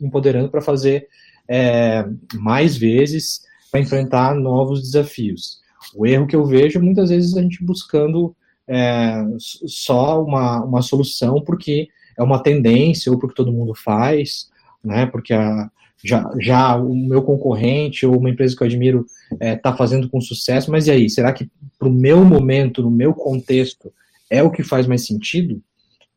empoderando 0.00 0.48
para 0.48 0.60
fazer 0.60 1.06
é, 1.48 2.04
mais 2.34 2.76
vezes 2.76 3.42
para 3.70 3.80
enfrentar 3.80 4.34
novos 4.34 4.82
desafios. 4.82 5.60
O 5.94 6.06
erro 6.06 6.26
que 6.26 6.36
eu 6.36 6.44
vejo 6.44 6.78
é 6.78 6.82
muitas 6.82 7.10
vezes 7.10 7.36
a 7.36 7.42
gente 7.42 7.64
buscando 7.64 8.34
é, 8.66 9.24
só 9.38 10.22
uma, 10.22 10.64
uma 10.64 10.82
solução 10.82 11.42
porque 11.42 11.88
é 12.16 12.22
uma 12.22 12.42
tendência 12.42 13.10
ou 13.12 13.18
porque 13.18 13.34
todo 13.34 13.52
mundo 13.52 13.74
faz, 13.74 14.48
né? 14.82 15.06
Porque 15.06 15.34
a, 15.34 15.70
já, 16.04 16.30
já 16.38 16.76
o 16.76 16.94
meu 16.94 17.22
concorrente 17.22 18.04
ou 18.04 18.18
uma 18.18 18.28
empresa 18.28 18.54
que 18.54 18.62
eu 18.62 18.66
admiro 18.66 19.06
está 19.32 19.46
é, 19.46 19.56
tá 19.56 19.74
fazendo 19.74 20.08
com 20.10 20.20
sucesso, 20.20 20.70
mas 20.70 20.86
e 20.86 20.90
aí? 20.90 21.08
Será 21.08 21.32
que 21.32 21.50
para 21.78 21.88
o 21.88 21.92
meu 21.92 22.22
momento, 22.22 22.82
no 22.82 22.90
meu 22.90 23.14
contexto, 23.14 23.90
é 24.30 24.42
o 24.42 24.50
que 24.50 24.62
faz 24.62 24.86
mais 24.86 25.06
sentido? 25.06 25.62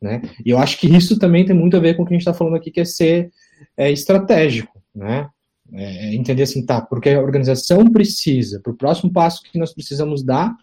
Né? 0.00 0.20
E 0.44 0.50
eu 0.50 0.58
acho 0.58 0.78
que 0.78 0.86
isso 0.86 1.18
também 1.18 1.44
tem 1.44 1.56
muito 1.56 1.76
a 1.76 1.80
ver 1.80 1.96
com 1.96 2.02
o 2.02 2.06
que 2.06 2.12
a 2.12 2.16
gente 2.16 2.20
está 2.20 2.34
falando 2.34 2.56
aqui, 2.56 2.70
que 2.70 2.80
é 2.80 2.84
ser 2.84 3.32
é, 3.76 3.90
estratégico, 3.90 4.80
né? 4.94 5.28
É, 5.70 6.14
entender 6.14 6.44
assim, 6.44 6.64
tá, 6.64 6.80
porque 6.80 7.10
a 7.10 7.20
organização 7.20 7.84
precisa, 7.90 8.58
para 8.60 8.72
o 8.72 8.76
próximo 8.76 9.12
passo 9.12 9.42
que 9.42 9.58
nós 9.58 9.74
precisamos 9.74 10.22
dar, 10.22 10.54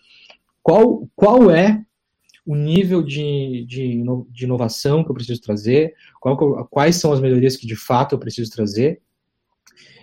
qual, 0.63 1.07
qual 1.15 1.51
é 1.51 1.83
o 2.43 2.55
nível 2.55 3.03
de, 3.03 3.65
de, 3.67 4.03
de 4.31 4.45
inovação 4.45 5.03
que 5.03 5.11
eu 5.11 5.15
preciso 5.15 5.41
trazer, 5.41 5.93
qual, 6.19 6.65
quais 6.67 6.95
são 6.95 7.11
as 7.11 7.19
melhorias 7.19 7.55
que 7.55 7.67
de 7.67 7.75
fato 7.75 8.15
eu 8.15 8.19
preciso 8.19 8.49
trazer, 8.51 8.99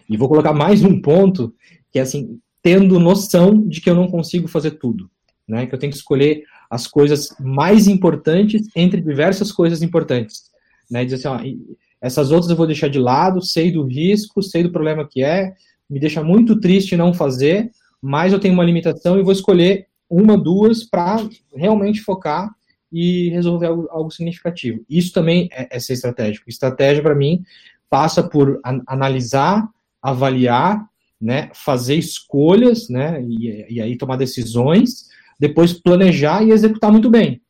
e 0.08 0.16
vou 0.16 0.28
colocar 0.28 0.52
mais 0.52 0.82
um 0.82 1.00
ponto, 1.00 1.54
que 1.90 1.98
é 1.98 2.02
assim, 2.02 2.38
tendo 2.62 2.98
noção 2.98 3.66
de 3.66 3.80
que 3.80 3.90
eu 3.90 3.94
não 3.94 4.08
consigo 4.08 4.46
fazer 4.48 4.72
tudo, 4.72 5.10
né? 5.46 5.66
Que 5.66 5.74
eu 5.74 5.78
tenho 5.78 5.92
que 5.92 5.98
escolher 5.98 6.44
as 6.70 6.86
coisas 6.86 7.34
mais 7.40 7.86
importantes 7.86 8.68
entre 8.74 9.00
diversas 9.00 9.52
coisas 9.52 9.82
importantes, 9.82 10.44
né? 10.90 11.04
Dizer 11.04 11.26
assim, 11.26 11.28
ó, 11.28 11.76
essas 12.00 12.30
outras 12.30 12.50
eu 12.50 12.56
vou 12.56 12.66
deixar 12.66 12.88
de 12.88 12.98
lado, 12.98 13.42
sei 13.42 13.70
do 13.70 13.84
risco, 13.84 14.42
sei 14.42 14.62
do 14.62 14.72
problema 14.72 15.06
que 15.08 15.22
é, 15.22 15.52
me 15.88 16.00
deixa 16.00 16.22
muito 16.22 16.58
triste 16.58 16.96
não 16.96 17.12
fazer, 17.12 17.70
mas 18.00 18.32
eu 18.32 18.40
tenho 18.40 18.54
uma 18.54 18.64
limitação 18.64 19.18
e 19.18 19.22
vou 19.22 19.32
escolher 19.32 19.86
uma, 20.08 20.36
duas 20.36 20.84
para 20.84 21.16
realmente 21.54 22.00
focar 22.00 22.50
e 22.90 23.30
resolver 23.30 23.66
algo, 23.66 23.88
algo, 23.90 24.10
significativo. 24.10 24.84
Isso 24.88 25.12
também 25.12 25.48
é, 25.52 25.76
é 25.76 25.80
ser 25.80 25.94
estratégico. 25.94 26.50
Estratégia, 26.50 27.02
para 27.02 27.14
mim, 27.14 27.42
passa 27.88 28.22
por 28.22 28.60
an 28.64 28.82
analisar 28.86 29.66
avaliar, 30.02 30.84
né, 31.20 31.50
fazer 31.54 31.94
escolhas, 31.94 32.88
né, 32.88 33.22
e, 33.22 33.76
e, 33.76 33.80
aí 33.80 33.96
tomar 33.96 34.16
decisões, 34.16 35.08
depois 35.38 35.72
planejar 35.72 36.42
e 36.42 36.50
executar 36.50 36.90
muito 36.90 37.08
bem, 37.08 37.40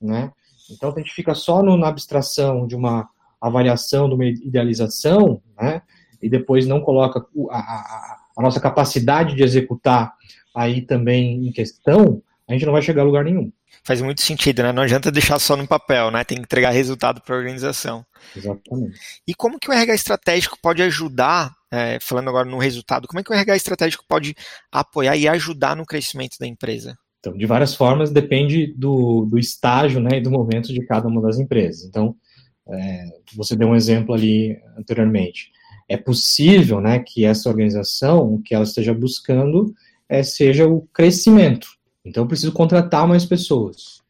né. 0.00 0.30
Então, 0.70 0.92
a 0.94 0.98
gente 0.98 1.12
fica 1.12 1.34
só 1.34 1.62
no, 1.62 1.76
na 1.76 1.88
abstração 1.88 2.66
de 2.66 2.76
uma 2.76 3.08
avaliação, 3.40 4.08
de 4.08 4.14
uma 4.14 4.26
idealização, 4.26 5.42
né, 5.60 5.82
e 6.22 6.28
depois 6.28 6.66
não 6.66 6.80
coloca 6.80 7.24
a, 7.50 7.58
a, 7.58 8.18
a 8.36 8.42
nossa 8.42 8.60
capacidade 8.60 9.34
de 9.34 9.42
executar 9.42 10.12
aí 10.54 10.82
também 10.82 11.46
em 11.46 11.52
questão, 11.52 12.22
a 12.48 12.52
gente 12.52 12.66
não 12.66 12.72
vai 12.72 12.82
chegar 12.82 13.02
a 13.02 13.06
lugar 13.06 13.24
nenhum. 13.24 13.50
Faz 13.84 14.00
muito 14.00 14.20
sentido, 14.20 14.62
né? 14.62 14.72
Não 14.72 14.82
adianta 14.82 15.10
deixar 15.10 15.38
só 15.38 15.56
no 15.56 15.66
papel, 15.66 16.10
né? 16.10 16.22
Tem 16.22 16.36
que 16.36 16.44
entregar 16.44 16.70
resultado 16.70 17.20
para 17.20 17.34
a 17.34 17.38
organização. 17.38 18.04
Exatamente. 18.36 18.98
E 19.26 19.34
como 19.34 19.58
que 19.58 19.68
o 19.68 19.72
RH 19.72 19.94
estratégico 19.94 20.58
pode 20.60 20.82
ajudar, 20.82 21.52
é, 21.72 21.98
falando 22.00 22.28
agora 22.28 22.48
no 22.48 22.58
resultado, 22.58 23.08
como 23.08 23.18
é 23.18 23.24
que 23.24 23.30
o 23.30 23.34
RH 23.34 23.56
estratégico 23.56 24.04
pode 24.06 24.36
apoiar 24.70 25.16
e 25.16 25.26
ajudar 25.26 25.74
no 25.74 25.86
crescimento 25.86 26.36
da 26.38 26.46
empresa? 26.46 26.98
Então, 27.18 27.32
de 27.32 27.46
várias 27.46 27.74
formas, 27.74 28.10
depende 28.10 28.74
do, 28.76 29.24
do 29.24 29.38
estágio 29.38 29.98
né, 29.98 30.18
e 30.18 30.20
do 30.20 30.30
momento 30.30 30.72
de 30.72 30.84
cada 30.84 31.08
uma 31.08 31.22
das 31.22 31.38
empresas. 31.38 31.84
Então, 31.84 32.14
é, 32.68 33.04
você 33.34 33.56
deu 33.56 33.68
um 33.68 33.76
exemplo 33.76 34.14
ali 34.14 34.60
anteriormente. 34.76 35.50
É 35.88 35.96
possível 35.96 36.80
né, 36.80 36.98
que 36.98 37.24
essa 37.24 37.48
organização, 37.48 38.34
o 38.34 38.42
que 38.42 38.54
ela 38.54 38.64
esteja 38.64 38.92
buscando, 38.92 39.72
é, 40.08 40.22
seja 40.22 40.66
o 40.66 40.82
crescimento. 40.92 41.68
Então, 42.04 42.24
eu 42.24 42.28
preciso 42.28 42.52
contratar 42.52 43.08
mais 43.08 43.24
pessoas. 43.24 44.02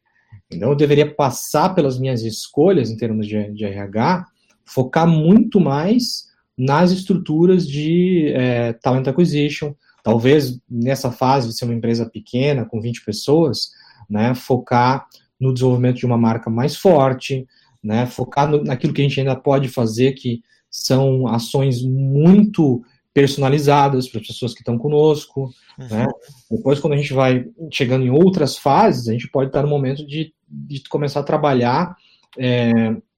Então, 0.51 0.69
eu 0.69 0.75
deveria 0.75 1.09
passar 1.09 1.69
pelas 1.69 1.97
minhas 1.97 2.23
escolhas 2.23 2.89
em 2.89 2.97
termos 2.97 3.25
de, 3.25 3.51
de 3.53 3.63
RH, 3.63 4.25
focar 4.65 5.07
muito 5.07 5.61
mais 5.61 6.32
nas 6.57 6.91
estruturas 6.91 7.67
de 7.67 8.31
é, 8.33 8.73
talent 8.73 9.07
acquisition. 9.07 9.73
Talvez 10.03 10.59
nessa 10.69 11.11
fase 11.11 11.47
de 11.47 11.57
ser 11.57 11.65
uma 11.65 11.73
empresa 11.73 12.09
pequena, 12.09 12.65
com 12.65 12.81
20 12.81 13.05
pessoas, 13.05 13.71
né, 14.09 14.35
focar 14.35 15.07
no 15.39 15.53
desenvolvimento 15.53 15.97
de 15.97 16.05
uma 16.05 16.17
marca 16.17 16.49
mais 16.49 16.75
forte, 16.75 17.47
né, 17.83 18.05
focar 18.05 18.49
no, 18.49 18.63
naquilo 18.63 18.93
que 18.93 19.01
a 19.01 19.03
gente 19.03 19.19
ainda 19.19 19.35
pode 19.35 19.67
fazer, 19.69 20.13
que 20.13 20.41
são 20.69 21.27
ações 21.27 21.83
muito 21.83 22.81
personalizadas 23.13 24.09
para 24.09 24.19
as 24.19 24.27
pessoas 24.27 24.53
que 24.53 24.61
estão 24.61 24.77
conosco. 24.77 25.49
Uhum. 25.77 25.87
Né? 25.87 26.07
Depois, 26.49 26.79
quando 26.79 26.93
a 26.93 26.97
gente 26.97 27.13
vai 27.13 27.45
chegando 27.71 28.05
em 28.05 28.09
outras 28.09 28.57
fases, 28.57 29.07
a 29.07 29.11
gente 29.11 29.29
pode 29.29 29.49
estar 29.49 29.61
no 29.61 29.69
momento 29.69 30.05
de, 30.05 30.33
de 30.49 30.83
começar 30.89 31.19
a 31.19 31.23
trabalhar 31.23 31.95
é, 32.37 32.71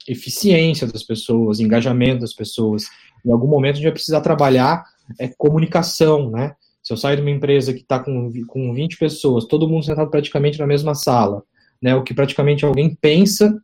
eficiência 0.08 0.86
das 0.86 1.04
pessoas, 1.04 1.60
engajamento 1.60 2.22
das 2.22 2.34
pessoas. 2.34 2.86
Em 3.26 3.32
algum 3.32 3.48
momento, 3.48 3.74
a 3.74 3.76
gente 3.78 3.86
vai 3.86 3.94
precisar 3.94 4.22
trabalhar 4.22 4.86
é, 5.20 5.28
comunicação, 5.28 6.30
né? 6.30 6.56
Se 6.84 6.94
eu 6.94 6.98
saio 6.98 7.16
de 7.16 7.22
uma 7.24 7.32
empresa 7.32 7.74
que 7.74 7.82
está 7.82 8.00
com, 8.00 8.32
com 8.48 8.74
20 8.74 8.98
pessoas, 8.98 9.46
todo 9.46 9.68
mundo 9.68 9.84
sentado 9.84 10.10
praticamente 10.12 10.60
na 10.60 10.68
mesma 10.68 10.94
sala, 10.94 11.44
né? 11.82 11.96
O 11.96 12.04
que 12.04 12.14
praticamente 12.14 12.64
alguém 12.64 12.94
pensa, 12.94 13.60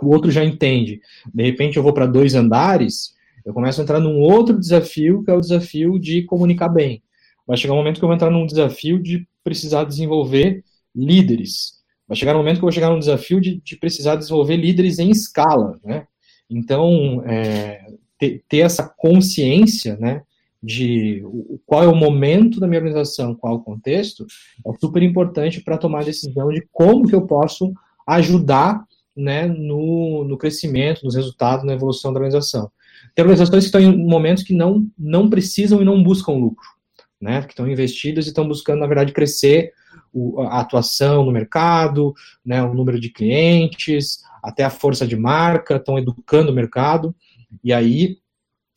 o 0.00 0.08
outro 0.08 0.30
já 0.30 0.44
entende. 0.44 1.00
De 1.34 1.42
repente, 1.42 1.76
eu 1.76 1.82
vou 1.82 1.92
para 1.92 2.06
dois 2.06 2.34
andares, 2.34 3.14
eu 3.44 3.52
começo 3.52 3.80
a 3.80 3.82
entrar 3.82 3.98
num 3.98 4.20
outro 4.20 4.58
desafio, 4.58 5.24
que 5.24 5.30
é 5.30 5.34
o 5.34 5.40
desafio 5.40 5.98
de 5.98 6.22
comunicar 6.22 6.68
bem. 6.68 7.02
Vai 7.46 7.56
chegar 7.56 7.74
um 7.74 7.78
momento 7.78 7.98
que 7.98 8.04
eu 8.04 8.08
vou 8.08 8.14
entrar 8.14 8.30
num 8.30 8.46
desafio 8.46 9.02
de 9.02 9.26
precisar 9.42 9.84
desenvolver 9.84 10.62
líderes. 10.94 11.80
Vai 12.06 12.16
chegar 12.16 12.34
um 12.34 12.38
momento 12.38 12.56
que 12.56 12.60
eu 12.60 12.66
vou 12.66 12.72
chegar 12.72 12.90
num 12.90 12.98
desafio 12.98 13.40
de, 13.40 13.60
de 13.60 13.76
precisar 13.76 14.16
desenvolver 14.16 14.56
líderes 14.56 14.98
em 14.98 15.10
escala, 15.10 15.78
né? 15.82 16.06
Então, 16.48 17.22
é, 17.26 17.86
ter, 18.20 18.44
ter, 18.48 18.58
essa 18.58 18.86
consciência, 18.86 19.96
né, 19.96 20.22
de 20.62 21.24
qual 21.66 21.82
é 21.82 21.88
o 21.88 21.96
momento 21.96 22.60
da 22.60 22.68
minha 22.68 22.78
organização, 22.78 23.34
qual 23.34 23.56
o 23.56 23.64
contexto, 23.64 24.26
é 24.66 24.70
super 24.78 25.02
importante 25.02 25.60
para 25.62 25.78
tomar 25.78 26.02
a 26.02 26.04
decisão 26.04 26.50
de 26.50 26.66
como 26.70 27.08
que 27.08 27.14
eu 27.14 27.26
posso 27.26 27.72
ajudar, 28.06 28.84
né, 29.16 29.46
no, 29.46 30.24
no 30.24 30.36
crescimento, 30.36 31.04
nos 31.04 31.14
resultados, 31.14 31.64
na 31.64 31.72
evolução 31.72 32.12
da 32.12 32.20
organização. 32.20 32.70
Tem 33.14 33.24
organizações 33.24 33.64
que 33.64 33.68
estão 33.68 33.80
em 33.80 34.06
momentos 34.06 34.44
que 34.44 34.54
não, 34.54 34.86
não 34.98 35.28
precisam 35.28 35.80
e 35.80 35.84
não 35.84 36.02
buscam 36.02 36.32
lucro, 36.32 36.66
né? 37.20 37.42
Que 37.42 37.50
estão 37.50 37.68
investidas 37.68 38.26
e 38.26 38.28
estão 38.28 38.46
buscando, 38.46 38.80
na 38.80 38.86
verdade, 38.86 39.12
crescer 39.12 39.72
o, 40.12 40.40
a 40.42 40.60
atuação 40.60 41.24
no 41.24 41.32
mercado, 41.32 42.14
né, 42.44 42.62
o 42.62 42.74
número 42.74 43.00
de 43.00 43.10
clientes, 43.10 44.22
até 44.42 44.64
a 44.64 44.70
força 44.70 45.06
de 45.06 45.16
marca, 45.16 45.76
estão 45.76 45.98
educando 45.98 46.50
o 46.50 46.54
mercado, 46.54 47.14
e 47.62 47.72
aí 47.72 48.18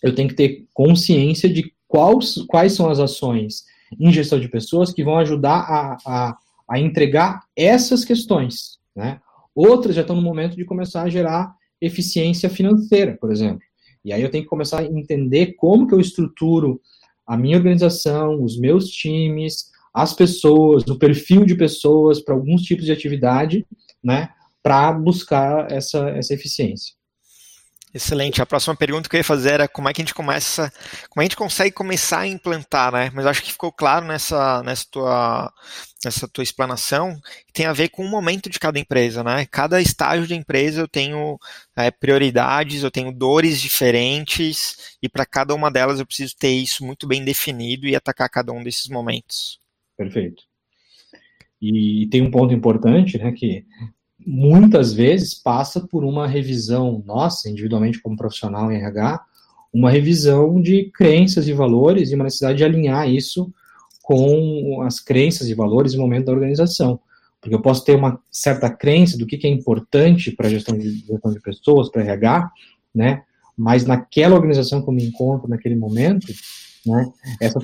eu 0.01 0.13
tenho 0.13 0.29
que 0.29 0.35
ter 0.35 0.65
consciência 0.73 1.47
de 1.47 1.73
quais, 1.87 2.35
quais 2.47 2.73
são 2.73 2.89
as 2.89 2.99
ações 2.99 3.63
em 3.99 4.11
gestão 4.11 4.39
de 4.39 4.49
pessoas 4.49 4.91
que 4.91 5.03
vão 5.03 5.17
ajudar 5.17 5.59
a, 5.59 5.97
a, 6.05 6.37
a 6.67 6.79
entregar 6.79 7.43
essas 7.55 8.03
questões, 8.03 8.79
né? 8.95 9.19
Outras 9.55 9.95
já 9.95 10.01
estão 10.01 10.15
no 10.15 10.21
momento 10.21 10.55
de 10.55 10.65
começar 10.65 11.03
a 11.03 11.09
gerar 11.09 11.53
eficiência 11.79 12.49
financeira, 12.49 13.15
por 13.19 13.31
exemplo. 13.31 13.61
E 14.03 14.11
aí 14.11 14.21
eu 14.21 14.31
tenho 14.31 14.43
que 14.43 14.49
começar 14.49 14.79
a 14.79 14.83
entender 14.83 15.53
como 15.53 15.87
que 15.87 15.93
eu 15.93 15.99
estruturo 15.99 16.81
a 17.25 17.37
minha 17.37 17.57
organização, 17.57 18.43
os 18.43 18.59
meus 18.59 18.89
times, 18.89 19.71
as 19.93 20.13
pessoas, 20.13 20.83
o 20.87 20.97
perfil 20.97 21.45
de 21.45 21.55
pessoas 21.55 22.19
para 22.19 22.33
alguns 22.33 22.63
tipos 22.63 22.85
de 22.85 22.91
atividade, 22.91 23.65
né, 24.03 24.29
para 24.61 24.91
buscar 24.91 25.71
essa, 25.71 26.09
essa 26.09 26.33
eficiência. 26.33 26.95
Excelente. 27.93 28.41
A 28.41 28.45
próxima 28.45 28.75
pergunta 28.75 29.07
que 29.07 29.15
eu 29.15 29.19
ia 29.19 29.23
fazer 29.23 29.51
era 29.51 29.67
como 29.67 29.87
é 29.87 29.93
que 29.93 30.01
a 30.01 30.03
gente 30.03 30.15
começa, 30.15 30.73
como 31.09 31.21
a 31.21 31.23
gente 31.23 31.35
consegue 31.35 31.71
começar 31.71 32.21
a 32.21 32.27
implantar, 32.27 32.91
né? 32.91 33.11
Mas 33.13 33.27
acho 33.27 33.43
que 33.43 33.51
ficou 33.51 33.71
claro 33.71 34.03
nessa, 34.03 34.63
nessa 34.63 34.85
tua, 34.89 35.53
nessa 36.03 36.27
tua 36.27 36.43
explanação 36.43 37.15
que 37.45 37.53
tem 37.53 37.67
a 37.67 37.73
ver 37.73 37.89
com 37.89 38.03
o 38.03 38.09
momento 38.09 38.49
de 38.49 38.57
cada 38.57 38.79
empresa, 38.79 39.23
né? 39.23 39.45
Cada 39.45 39.79
estágio 39.79 40.25
de 40.25 40.33
empresa 40.33 40.81
eu 40.81 40.87
tenho 40.87 41.37
é, 41.75 41.91
prioridades, 41.91 42.81
eu 42.81 42.89
tenho 42.89 43.11
dores 43.11 43.61
diferentes 43.61 44.97
e 44.99 45.07
para 45.07 45.25
cada 45.25 45.53
uma 45.53 45.69
delas 45.69 45.99
eu 45.99 46.05
preciso 46.05 46.35
ter 46.35 46.51
isso 46.51 46.83
muito 46.83 47.05
bem 47.05 47.23
definido 47.23 47.85
e 47.87 47.95
atacar 47.95 48.27
cada 48.27 48.51
um 48.51 48.63
desses 48.63 48.87
momentos. 48.89 49.59
Perfeito. 49.95 50.41
E 51.61 52.07
tem 52.09 52.23
um 52.23 52.31
ponto 52.31 52.53
importante, 52.55 53.19
né, 53.19 53.31
que 53.31 53.65
muitas 54.25 54.93
vezes 54.93 55.33
passa 55.33 55.81
por 55.81 56.03
uma 56.03 56.27
revisão 56.27 57.03
nossa, 57.05 57.49
individualmente 57.49 58.01
como 58.01 58.17
profissional 58.17 58.71
em 58.71 58.77
RH, 58.77 59.23
uma 59.73 59.89
revisão 59.89 60.61
de 60.61 60.91
crenças 60.93 61.47
e 61.47 61.53
valores 61.53 62.11
e 62.11 62.15
uma 62.15 62.25
necessidade 62.25 62.57
de 62.57 62.63
alinhar 62.63 63.09
isso 63.09 63.51
com 64.01 64.81
as 64.85 64.99
crenças 64.99 65.47
e 65.47 65.53
valores 65.53 65.93
e 65.93 65.97
momento 65.97 66.25
da 66.25 66.33
organização. 66.33 66.99
Porque 67.41 67.55
eu 67.55 67.61
posso 67.61 67.83
ter 67.83 67.95
uma 67.95 68.19
certa 68.31 68.69
crença 68.69 69.17
do 69.17 69.25
que, 69.25 69.39
é 69.45 69.49
importante 69.49 70.31
para 70.31 70.47
a 70.47 70.49
gestão 70.49 70.77
de, 70.77 70.99
gestão 70.99 71.31
de 71.31 71.41
pessoas, 71.41 71.89
para 71.89 72.03
RH, 72.03 72.51
né? 72.93 73.23
mas 73.57 73.85
naquela 73.85 74.35
organização 74.35 74.81
que 74.81 74.89
eu 74.89 74.93
me 74.93 75.05
encontro 75.05 75.49
naquele 75.49 75.75
momento, 75.75 76.27
né, 76.85 77.11
essas 77.39 77.63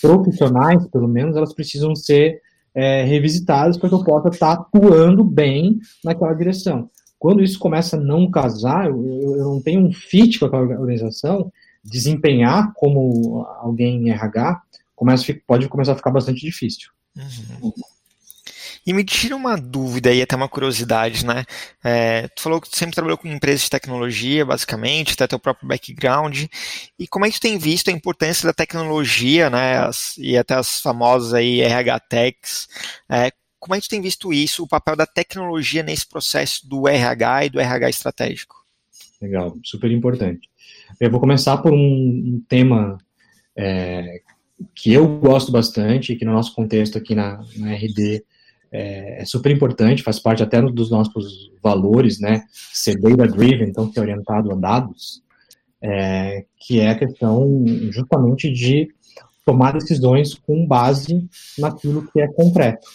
profissionais, 0.00 0.86
pelo 0.88 1.08
menos, 1.08 1.36
elas 1.36 1.54
precisam 1.54 1.94
ser 1.94 2.40
é, 2.74 3.04
revisitadas 3.04 3.76
para 3.76 3.88
que 3.88 3.94
eu 3.94 4.04
possa 4.04 4.28
estar 4.28 4.52
atuando 4.52 5.22
bem 5.22 5.78
naquela 6.04 6.34
direção. 6.34 6.90
Quando 7.18 7.42
isso 7.42 7.58
começa 7.58 7.96
a 7.96 8.00
não 8.00 8.30
casar, 8.30 8.88
eu, 8.88 8.96
eu 9.36 9.44
não 9.44 9.62
tenho 9.62 9.86
um 9.86 9.92
fit 9.92 10.38
com 10.38 10.46
aquela 10.46 10.62
organização, 10.62 11.50
desempenhar 11.82 12.72
como 12.74 13.46
alguém 13.60 14.08
em 14.08 14.10
RH 14.10 14.62
começa, 14.94 15.34
pode 15.46 15.68
começar 15.68 15.92
a 15.92 15.96
ficar 15.96 16.10
bastante 16.10 16.40
difícil. 16.40 16.90
Uhum. 17.16 17.72
E 18.86 18.92
me 18.92 19.02
tira 19.02 19.34
uma 19.34 19.56
dúvida 19.56 20.12
e 20.12 20.20
até 20.20 20.36
uma 20.36 20.48
curiosidade, 20.48 21.24
né? 21.24 21.44
É, 21.82 22.28
tu 22.28 22.42
falou 22.42 22.60
que 22.60 22.68
tu 22.68 22.76
sempre 22.76 22.94
trabalhou 22.94 23.16
com 23.16 23.28
empresas 23.28 23.62
de 23.62 23.70
tecnologia, 23.70 24.44
basicamente, 24.44 25.14
até 25.14 25.26
teu 25.26 25.38
próprio 25.38 25.66
background. 25.66 26.44
E 26.98 27.06
como 27.08 27.24
é 27.24 27.30
que 27.30 27.38
tu 27.38 27.42
tem 27.42 27.56
visto 27.56 27.88
a 27.88 27.92
importância 27.92 28.46
da 28.46 28.52
tecnologia, 28.52 29.48
né? 29.48 29.78
As, 29.78 30.16
e 30.18 30.36
até 30.36 30.54
as 30.54 30.80
famosas 30.80 31.32
aí 31.32 31.62
RH 31.62 32.00
Techs. 32.00 32.68
É, 33.08 33.32
como 33.58 33.74
é 33.74 33.80
que 33.80 33.86
tu 33.86 33.90
tem 33.90 34.02
visto 34.02 34.30
isso, 34.30 34.62
o 34.62 34.68
papel 34.68 34.94
da 34.94 35.06
tecnologia 35.06 35.82
nesse 35.82 36.06
processo 36.06 36.68
do 36.68 36.86
RH 36.86 37.46
e 37.46 37.50
do 37.50 37.58
RH 37.58 37.88
estratégico? 37.88 38.56
Legal, 39.22 39.56
super 39.64 39.90
importante. 39.90 40.50
Eu 41.00 41.10
vou 41.10 41.18
começar 41.18 41.56
por 41.56 41.72
um, 41.72 42.42
tema 42.46 42.98
é, 43.56 44.20
que 44.74 44.92
eu 44.92 45.18
gosto 45.18 45.50
bastante, 45.50 46.14
que 46.14 46.26
no 46.26 46.32
nosso 46.32 46.54
contexto 46.54 46.98
aqui 46.98 47.14
na, 47.14 47.42
na 47.56 47.72
RD 47.72 48.22
é, 48.74 49.22
é, 49.22 49.24
super 49.24 49.52
importante, 49.52 50.02
faz 50.02 50.18
parte 50.18 50.42
até 50.42 50.60
dos 50.60 50.90
nossos 50.90 51.52
valores, 51.62 52.18
né, 52.18 52.42
ser 52.50 52.98
data-driven, 53.00 53.68
então 53.68 53.90
ser 53.92 54.00
orientado 54.00 54.50
a 54.50 54.56
dados, 54.56 55.22
é, 55.80 56.44
que 56.58 56.80
é 56.80 56.88
a 56.88 56.98
questão 56.98 57.64
justamente 57.92 58.50
de 58.50 58.88
tomar 59.46 59.74
decisões 59.74 60.34
com 60.34 60.66
base 60.66 61.24
naquilo 61.56 62.04
que 62.10 62.20
é 62.20 62.26
concreto. 62.26 62.88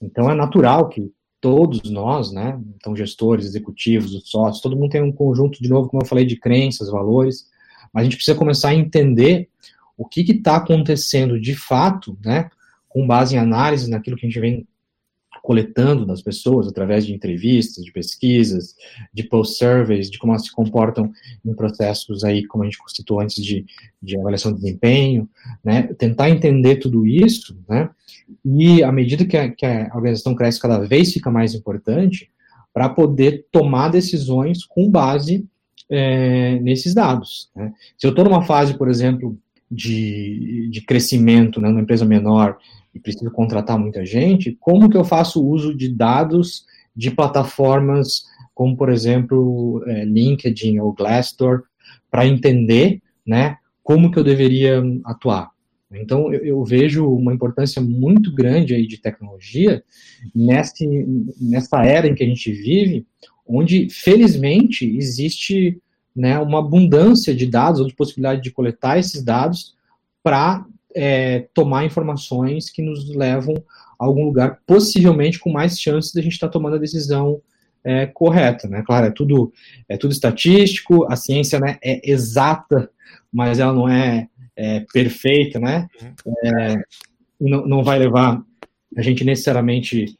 Então 0.00 0.30
é 0.30 0.34
natural 0.34 0.88
que 0.88 1.10
todos 1.40 1.90
nós, 1.90 2.30
né, 2.30 2.60
então 2.76 2.94
gestores, 2.94 3.46
executivos, 3.46 4.14
os 4.14 4.30
sócios, 4.30 4.62
todo 4.62 4.76
mundo 4.76 4.90
tem 4.90 5.02
um 5.02 5.10
conjunto, 5.10 5.60
de 5.60 5.68
novo, 5.68 5.88
como 5.88 6.04
eu 6.04 6.06
falei, 6.06 6.24
de 6.24 6.36
crenças, 6.36 6.88
valores, 6.88 7.46
mas 7.92 8.02
a 8.02 8.04
gente 8.04 8.14
precisa 8.14 8.38
começar 8.38 8.68
a 8.68 8.74
entender 8.74 9.48
o 9.98 10.06
que 10.06 10.20
está 10.20 10.54
acontecendo 10.54 11.40
de 11.40 11.56
fato, 11.56 12.16
né, 12.24 12.48
com 12.88 13.04
base 13.04 13.34
em 13.34 13.38
análise 13.40 13.90
naquilo 13.90 14.16
que 14.16 14.24
a 14.24 14.28
gente 14.28 14.38
vem 14.38 14.68
coletando 15.42 16.06
das 16.06 16.22
pessoas 16.22 16.68
através 16.68 17.06
de 17.06 17.14
entrevistas, 17.14 17.84
de 17.84 17.92
pesquisas, 17.92 18.74
de 19.12 19.22
post-surveys, 19.24 20.10
de 20.10 20.18
como 20.18 20.32
elas 20.32 20.44
se 20.44 20.52
comportam 20.52 21.10
em 21.44 21.54
processos 21.54 22.24
aí, 22.24 22.46
como 22.46 22.62
a 22.62 22.66
gente 22.66 22.78
constituiu 22.78 23.20
antes 23.20 23.42
de, 23.44 23.64
de 24.02 24.18
avaliação 24.18 24.52
de 24.52 24.60
desempenho, 24.60 25.28
né? 25.64 25.82
Tentar 25.98 26.30
entender 26.30 26.76
tudo 26.76 27.06
isso, 27.06 27.56
né? 27.68 27.90
E 28.44 28.82
à 28.82 28.92
medida 28.92 29.24
que 29.24 29.36
a, 29.36 29.50
que 29.50 29.66
a 29.66 29.90
organização 29.94 30.34
cresce, 30.34 30.60
cada 30.60 30.78
vez 30.78 31.12
fica 31.12 31.30
mais 31.30 31.54
importante 31.54 32.30
para 32.72 32.88
poder 32.88 33.46
tomar 33.50 33.88
decisões 33.88 34.64
com 34.64 34.88
base 34.88 35.46
é, 35.90 36.58
nesses 36.60 36.94
dados. 36.94 37.50
Né? 37.54 37.72
Se 37.98 38.06
eu 38.06 38.10
estou 38.10 38.24
numa 38.24 38.42
fase, 38.42 38.74
por 38.74 38.88
exemplo, 38.88 39.36
de, 39.70 40.68
de 40.70 40.80
crescimento, 40.80 41.60
né, 41.60 41.68
numa 41.68 41.82
empresa 41.82 42.04
menor, 42.04 42.58
e 42.94 42.98
preciso 42.98 43.30
contratar 43.30 43.78
muita 43.78 44.04
gente, 44.04 44.56
como 44.58 44.88
que 44.88 44.96
eu 44.96 45.04
faço 45.04 45.46
uso 45.46 45.74
de 45.74 45.88
dados 45.88 46.64
de 46.94 47.10
plataformas 47.10 48.24
como, 48.60 48.76
por 48.76 48.90
exemplo, 48.90 49.82
é, 49.86 50.04
LinkedIn 50.04 50.80
ou 50.80 50.92
Glassdoor, 50.92 51.62
para 52.10 52.26
entender 52.26 53.00
né, 53.26 53.56
como 53.82 54.10
que 54.10 54.18
eu 54.18 54.24
deveria 54.24 54.82
atuar. 55.04 55.50
Então, 55.92 56.32
eu, 56.32 56.44
eu, 56.44 56.64
vejo 56.64 57.08
uma 57.08 57.32
importância 57.32 57.80
muito 57.80 58.32
grande 58.32 58.74
aí 58.74 58.86
de 58.86 58.98
tecnologia 58.98 59.82
nesse, 60.34 60.86
nessa 61.40 61.84
era 61.84 62.06
em 62.06 62.14
que 62.14 62.22
a 62.22 62.26
gente 62.26 62.52
vive, 62.52 63.06
onde, 63.46 63.88
felizmente, 63.90 64.84
existe 64.96 65.80
né, 66.20 66.38
uma 66.38 66.58
abundância 66.58 67.34
de 67.34 67.46
dados, 67.46 67.80
ou 67.80 67.86
de 67.86 67.94
possibilidade 67.94 68.42
de 68.42 68.50
coletar 68.50 68.98
esses 68.98 69.22
dados 69.24 69.74
para 70.22 70.66
é, 70.94 71.48
tomar 71.54 71.86
informações 71.86 72.68
que 72.68 72.82
nos 72.82 73.08
levam 73.08 73.54
a 73.98 74.04
algum 74.04 74.24
lugar, 74.24 74.60
possivelmente 74.66 75.38
com 75.38 75.50
mais 75.50 75.80
chances 75.80 76.12
de 76.12 76.20
a 76.20 76.22
gente 76.22 76.34
estar 76.34 76.48
tá 76.48 76.52
tomando 76.52 76.76
a 76.76 76.80
decisão 76.80 77.40
é, 77.82 78.04
correta, 78.04 78.68
né? 78.68 78.82
Claro, 78.84 79.06
é 79.06 79.10
tudo, 79.10 79.50
é 79.88 79.96
tudo 79.96 80.12
estatístico, 80.12 81.10
a 81.10 81.16
ciência 81.16 81.58
né, 81.58 81.78
é 81.82 82.10
exata, 82.10 82.90
mas 83.32 83.58
ela 83.58 83.72
não 83.72 83.88
é, 83.88 84.28
é 84.54 84.80
perfeita, 84.92 85.58
né? 85.58 85.88
É, 86.44 86.82
não, 87.40 87.66
não 87.66 87.82
vai 87.82 87.98
levar 87.98 88.42
a 88.94 89.00
gente 89.00 89.24
necessariamente 89.24 90.18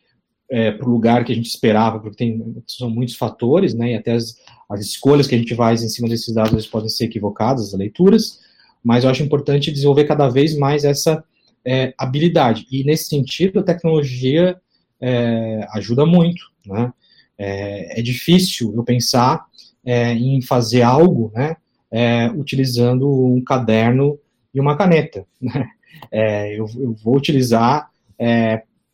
é, 0.51 0.71
para 0.71 0.89
o 0.89 0.91
lugar 0.91 1.27
que 1.27 1.33
a 1.33 1.35
gente 1.35 1.51
esperava, 1.51 2.01
porque 2.01 2.17
tem, 2.17 2.57
são 2.67 2.89
muitos 2.89 3.17
fatores, 3.17 3.75
né? 3.75 3.93
E 3.93 3.95
até 3.97 4.13
as, 4.13 4.37
as 4.71 4.81
escolhas 4.81 5.27
que 5.27 5.35
a 5.35 5.39
gente 5.39 5.55
faz 5.55 5.83
em 5.83 5.89
cima 5.89 6.09
desses 6.09 6.33
dados 6.33 6.67
podem 6.67 6.89
ser 6.89 7.05
equivocadas, 7.05 7.75
as 7.75 7.79
leituras 7.79 8.39
mas 8.83 9.05
eu 9.05 9.11
acho 9.11 9.23
importante 9.23 9.71
desenvolver 9.71 10.05
cada 10.05 10.29
vez 10.29 10.57
mais 10.57 10.85
essa 10.85 11.23
é, 11.65 11.93
habilidade. 11.99 12.67
E 12.71 12.83
nesse 12.85 13.05
sentido, 13.05 13.61
a 13.61 13.63
tecnologia 13.63 14.57
é, 15.01 15.67
ajuda 15.75 16.07
muito. 16.07 16.43
Né? 16.67 16.93
É, 17.39 18.01
é, 18.01 18.03
difícil 18.03 18.73
eu 18.75 18.83
pensar 18.83 19.45
é, 19.85 20.13
em 20.13 20.41
fazer 20.43 20.83
algo 20.83 21.31
né, 21.35 21.57
é, 21.91 22.31
utilizando 22.31 23.09
um 23.09 23.43
caderno 23.43 24.19
e 24.55 24.61
uma 24.61 24.77
caneta. 24.77 25.27
Né? 25.41 25.69
É, 26.11 26.59
eu, 26.59 26.67
eu, 26.79 26.95
vou 27.03 27.17
utilizar 27.17 27.91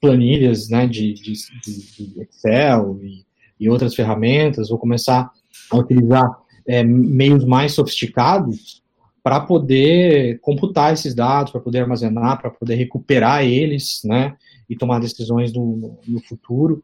planilhas 0.01 0.69
né, 0.69 0.87
de, 0.87 1.13
de, 1.15 1.33
de 1.33 2.21
Excel 2.23 2.99
e, 3.03 3.25
e, 3.61 3.69
outras 3.69 3.95
ferramentas, 3.95 4.71
vou 4.71 4.79
começar 4.79 5.31
a 5.71 5.77
utilizar 5.77 6.31
meios 6.85 7.45
mais 7.45 7.73
sofisticados 7.73 8.83
para 9.27 9.41
poder 9.41 10.39
computar 10.41 10.93
esses 10.93 11.13
dados, 11.13 11.51
para 11.51 11.61
poder 11.61 11.81
armazenar, 11.81 12.41
para 12.41 12.49
poder 12.49 12.77
recuperar 12.77 13.45
eles, 13.45 14.01
né, 14.05 14.37
e 14.71 14.77
tomar 14.77 15.01
decisões 15.01 15.53
no, 15.53 15.99
no, 16.07 16.21
futuro. 16.21 16.83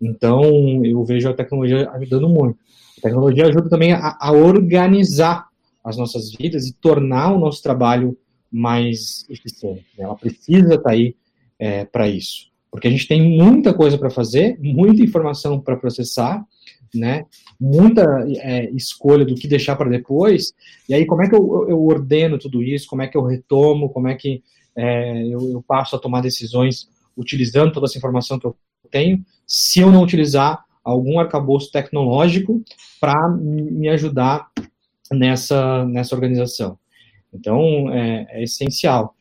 Então, 0.00 0.84
eu 0.84 1.04
vejo 1.04 1.28
a 1.28 1.34
tecnologia 1.34 1.90
ajudando 1.90 2.28
muito. 2.28 2.56
A 2.98 3.02
tecnologia 3.02 3.46
ajuda 3.46 3.68
também 3.68 3.92
a, 3.92 4.16
a 4.20 4.30
organizar 4.30 5.48
as 5.82 5.96
nossas 5.96 6.32
vidas 6.32 6.68
e 6.68 6.74
tornar 6.74 7.32
o 7.32 7.40
nosso 7.40 7.60
trabalho 7.60 8.16
mais 8.52 9.24
eficiente. 9.28 9.86
Né? 9.98 10.04
Ela 10.04 10.14
precisa 10.14 10.74
estar 10.74 10.82
tá 10.82 10.90
aí 10.90 11.16
é, 11.58 11.84
para 11.84 12.08
isso, 12.08 12.52
porque 12.70 12.86
a 12.86 12.90
gente 12.90 13.08
tem 13.08 13.36
muita 13.36 13.74
coisa 13.74 13.98
para 13.98 14.10
fazer, 14.10 14.56
muita 14.60 15.02
informação 15.02 15.60
para 15.60 15.76
processar, 15.76 16.44
né? 16.94 17.24
Muita 17.60 18.02
é, 18.38 18.70
escolha 18.70 19.24
do 19.24 19.34
que 19.34 19.48
deixar 19.48 19.76
para 19.76 19.88
depois. 19.88 20.52
E 20.88 20.94
aí, 20.94 21.06
como 21.06 21.22
é 21.22 21.28
que 21.28 21.34
eu, 21.34 21.68
eu, 21.68 21.82
ordeno 21.84 22.38
tudo 22.38 22.62
isso? 22.62 22.88
Como 22.88 23.02
é 23.02 23.06
que 23.06 23.16
eu 23.16 23.22
retomo? 23.22 23.88
Como 23.90 24.08
é 24.08 24.14
que 24.14 24.42
é, 24.76 25.26
eu, 25.26 25.52
eu, 25.52 25.62
passo 25.66 25.96
a 25.96 25.98
tomar 25.98 26.20
decisões 26.20 26.88
utilizando 27.16 27.72
toda 27.72 27.86
essa 27.86 27.98
informação 27.98 28.38
que 28.38 28.46
eu 28.46 28.56
tenho, 28.90 29.24
se 29.46 29.80
eu 29.80 29.90
não 29.90 30.02
utilizar 30.02 30.64
algum 30.82 31.18
arcabouço 31.20 31.70
tecnológico 31.70 32.62
para 33.00 33.28
me 33.28 33.88
ajudar 33.88 34.50
nessa, 35.12 35.84
nessa 35.84 36.14
organização? 36.14 36.78
Então, 37.32 37.92
é, 37.92 38.26
é 38.30 38.42
essencial. 38.42 39.14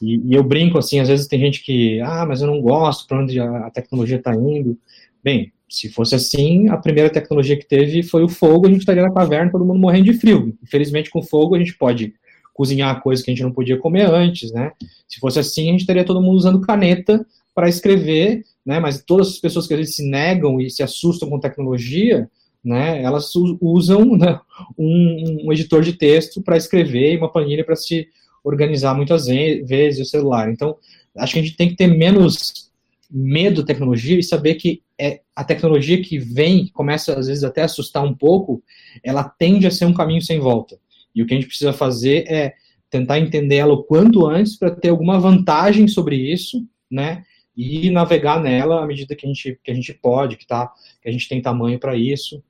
E, 0.00 0.16
e, 0.30 0.34
eu 0.34 0.42
brinco 0.42 0.78
assim, 0.78 1.00
às 1.00 1.08
vezes 1.08 1.26
tem 1.26 1.38
gente 1.38 1.62
que, 1.62 2.00
ah, 2.00 2.24
mas 2.26 2.40
eu 2.40 2.46
não 2.46 2.60
gosto 2.60 3.06
para 3.06 3.20
onde 3.20 3.38
a, 3.38 3.66
a 3.66 3.70
tecnologia 3.70 4.16
está 4.16 4.34
indo. 4.34 4.78
Bem, 5.22 5.52
se 5.70 5.88
fosse 5.88 6.16
assim, 6.16 6.68
a 6.68 6.76
primeira 6.76 7.08
tecnologia 7.08 7.56
que 7.56 7.64
teve 7.64 8.02
foi 8.02 8.24
o 8.24 8.28
fogo, 8.28 8.66
a 8.66 8.70
gente 8.70 8.80
estaria 8.80 9.04
na 9.04 9.12
caverna, 9.12 9.52
todo 9.52 9.64
mundo 9.64 9.78
morrendo 9.78 10.06
de 10.06 10.14
frio. 10.14 10.58
Infelizmente, 10.60 11.08
com 11.08 11.22
fogo, 11.22 11.54
a 11.54 11.58
gente 11.58 11.78
pode 11.78 12.12
cozinhar 12.52 13.00
coisas 13.00 13.24
que 13.24 13.30
a 13.30 13.34
gente 13.34 13.44
não 13.44 13.52
podia 13.52 13.78
comer 13.78 14.10
antes, 14.10 14.50
né? 14.52 14.72
Se 15.08 15.20
fosse 15.20 15.38
assim, 15.38 15.68
a 15.68 15.72
gente 15.72 15.82
estaria 15.82 16.04
todo 16.04 16.20
mundo 16.20 16.36
usando 16.36 16.60
caneta 16.60 17.24
para 17.54 17.68
escrever, 17.68 18.44
né? 18.66 18.80
Mas 18.80 19.02
todas 19.02 19.28
as 19.28 19.38
pessoas 19.38 19.68
que 19.68 19.72
às 19.72 19.78
vezes 19.78 19.94
se 19.94 20.02
negam 20.02 20.60
e 20.60 20.68
se 20.68 20.82
assustam 20.82 21.30
com 21.30 21.38
tecnologia, 21.38 22.28
né? 22.64 23.00
Elas 23.00 23.30
usam 23.60 24.16
né, 24.16 24.40
um, 24.76 25.46
um 25.46 25.52
editor 25.52 25.82
de 25.82 25.92
texto 25.92 26.42
para 26.42 26.56
escrever 26.56 27.14
e 27.14 27.16
uma 27.16 27.30
planilha 27.30 27.64
para 27.64 27.76
se 27.76 28.08
organizar 28.42 28.94
muitas 28.94 29.26
vezes 29.26 30.00
o 30.00 30.10
celular. 30.10 30.50
Então, 30.50 30.76
acho 31.16 31.34
que 31.34 31.38
a 31.38 31.42
gente 31.42 31.56
tem 31.56 31.68
que 31.68 31.76
ter 31.76 31.86
menos 31.86 32.69
medo 33.10 33.62
da 33.62 33.66
tecnologia 33.66 34.18
e 34.18 34.22
saber 34.22 34.54
que 34.54 34.82
é 34.98 35.20
a 35.34 35.42
tecnologia 35.42 36.00
que 36.02 36.18
vem, 36.18 36.68
começa 36.68 37.18
às 37.18 37.26
vezes 37.26 37.42
até 37.42 37.62
a 37.62 37.64
assustar 37.64 38.04
um 38.04 38.14
pouco, 38.14 38.62
ela 39.02 39.24
tende 39.24 39.66
a 39.66 39.70
ser 39.70 39.86
um 39.86 39.94
caminho 39.94 40.22
sem 40.22 40.38
volta. 40.38 40.78
E 41.14 41.22
o 41.22 41.26
que 41.26 41.34
a 41.34 41.36
gente 41.36 41.48
precisa 41.48 41.72
fazer 41.72 42.24
é 42.30 42.54
tentar 42.88 43.18
entender 43.18 43.56
ela 43.56 43.72
o 43.72 43.82
quanto 43.82 44.26
antes 44.26 44.56
para 44.56 44.70
ter 44.70 44.90
alguma 44.90 45.18
vantagem 45.18 45.88
sobre 45.88 46.16
isso, 46.16 46.66
né? 46.90 47.24
E 47.56 47.90
navegar 47.90 48.40
nela 48.40 48.82
à 48.82 48.86
medida 48.86 49.14
que 49.14 49.26
a 49.26 49.28
gente, 49.28 49.58
que 49.62 49.70
a 49.70 49.74
gente 49.74 49.92
pode, 49.94 50.36
que, 50.36 50.46
tá, 50.46 50.72
que 51.02 51.08
a 51.08 51.12
gente 51.12 51.28
tem 51.28 51.42
tamanho 51.42 51.78
para 51.78 51.96
isso, 51.96 52.42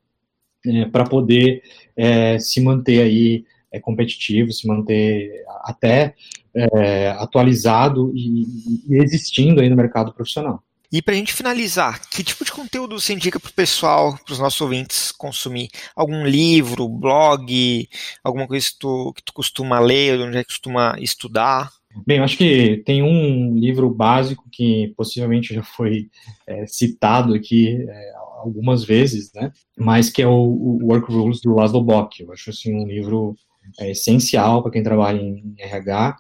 é, 0.67 0.85
para 0.87 1.05
poder 1.05 1.63
é, 1.97 2.39
se 2.39 2.61
manter 2.61 3.03
aí 3.03 3.45
é, 3.73 3.79
competitivo, 3.81 4.53
se 4.53 4.67
manter 4.67 5.45
até 5.63 6.15
é, 6.55 7.11
atualizado 7.11 8.13
e, 8.15 8.43
e, 8.89 9.03
existindo 9.03 9.61
aí 9.61 9.69
no 9.69 9.77
mercado 9.77 10.13
profissional. 10.13 10.63
E 10.93 11.01
para 11.01 11.15
a 11.15 11.17
gente 11.17 11.33
finalizar, 11.33 12.01
que 12.11 12.25
tipo 12.25 12.45
de 12.45 12.51
conteúdo 12.51 12.99
você 12.99 13.13
indica 13.13 13.39
para 13.39 13.51
o 13.51 13.55
pessoal, 13.55 14.19
para 14.25 14.33
os 14.33 14.41
nossos 14.41 14.61
ouvintes 14.61 15.13
consumir? 15.13 15.69
Algum 15.95 16.27
livro, 16.27 16.89
blog, 16.89 17.89
alguma 18.25 18.49
coisa 18.49 18.67
que 18.67 18.79
tu, 18.79 19.13
que 19.15 19.23
tu 19.23 19.33
costuma 19.33 19.79
ler, 19.79 20.21
onde 20.21 20.39
é 20.39 20.43
que 20.43 20.49
costuma 20.49 20.97
estudar? 20.99 21.71
Bem, 22.05 22.19
eu 22.19 22.25
acho 22.25 22.37
que 22.37 22.83
tem 22.85 23.03
um 23.03 23.57
livro 23.57 23.89
básico 23.89 24.49
que 24.51 24.93
possivelmente 24.97 25.55
já 25.55 25.63
foi 25.63 26.09
é, 26.45 26.67
citado 26.67 27.35
aqui 27.35 27.85
é, 27.89 28.13
algumas 28.39 28.85
vezes, 28.85 29.33
né? 29.33 29.53
Mas 29.79 30.09
que 30.11 30.23
é 30.23 30.27
o, 30.27 30.33
o 30.33 30.87
Work 30.87 31.13
Rules 31.13 31.41
do 31.41 31.55
Laszlo 31.55 31.83
Bock. 31.83 32.21
Eu 32.21 32.33
acho 32.33 32.51
assim 32.51 32.75
um 32.75 32.87
livro 32.87 33.37
é, 33.79 33.91
essencial 33.91 34.63
para 34.63 34.73
quem 34.73 34.83
trabalha 34.83 35.21
em 35.21 35.55
RH 35.59 36.17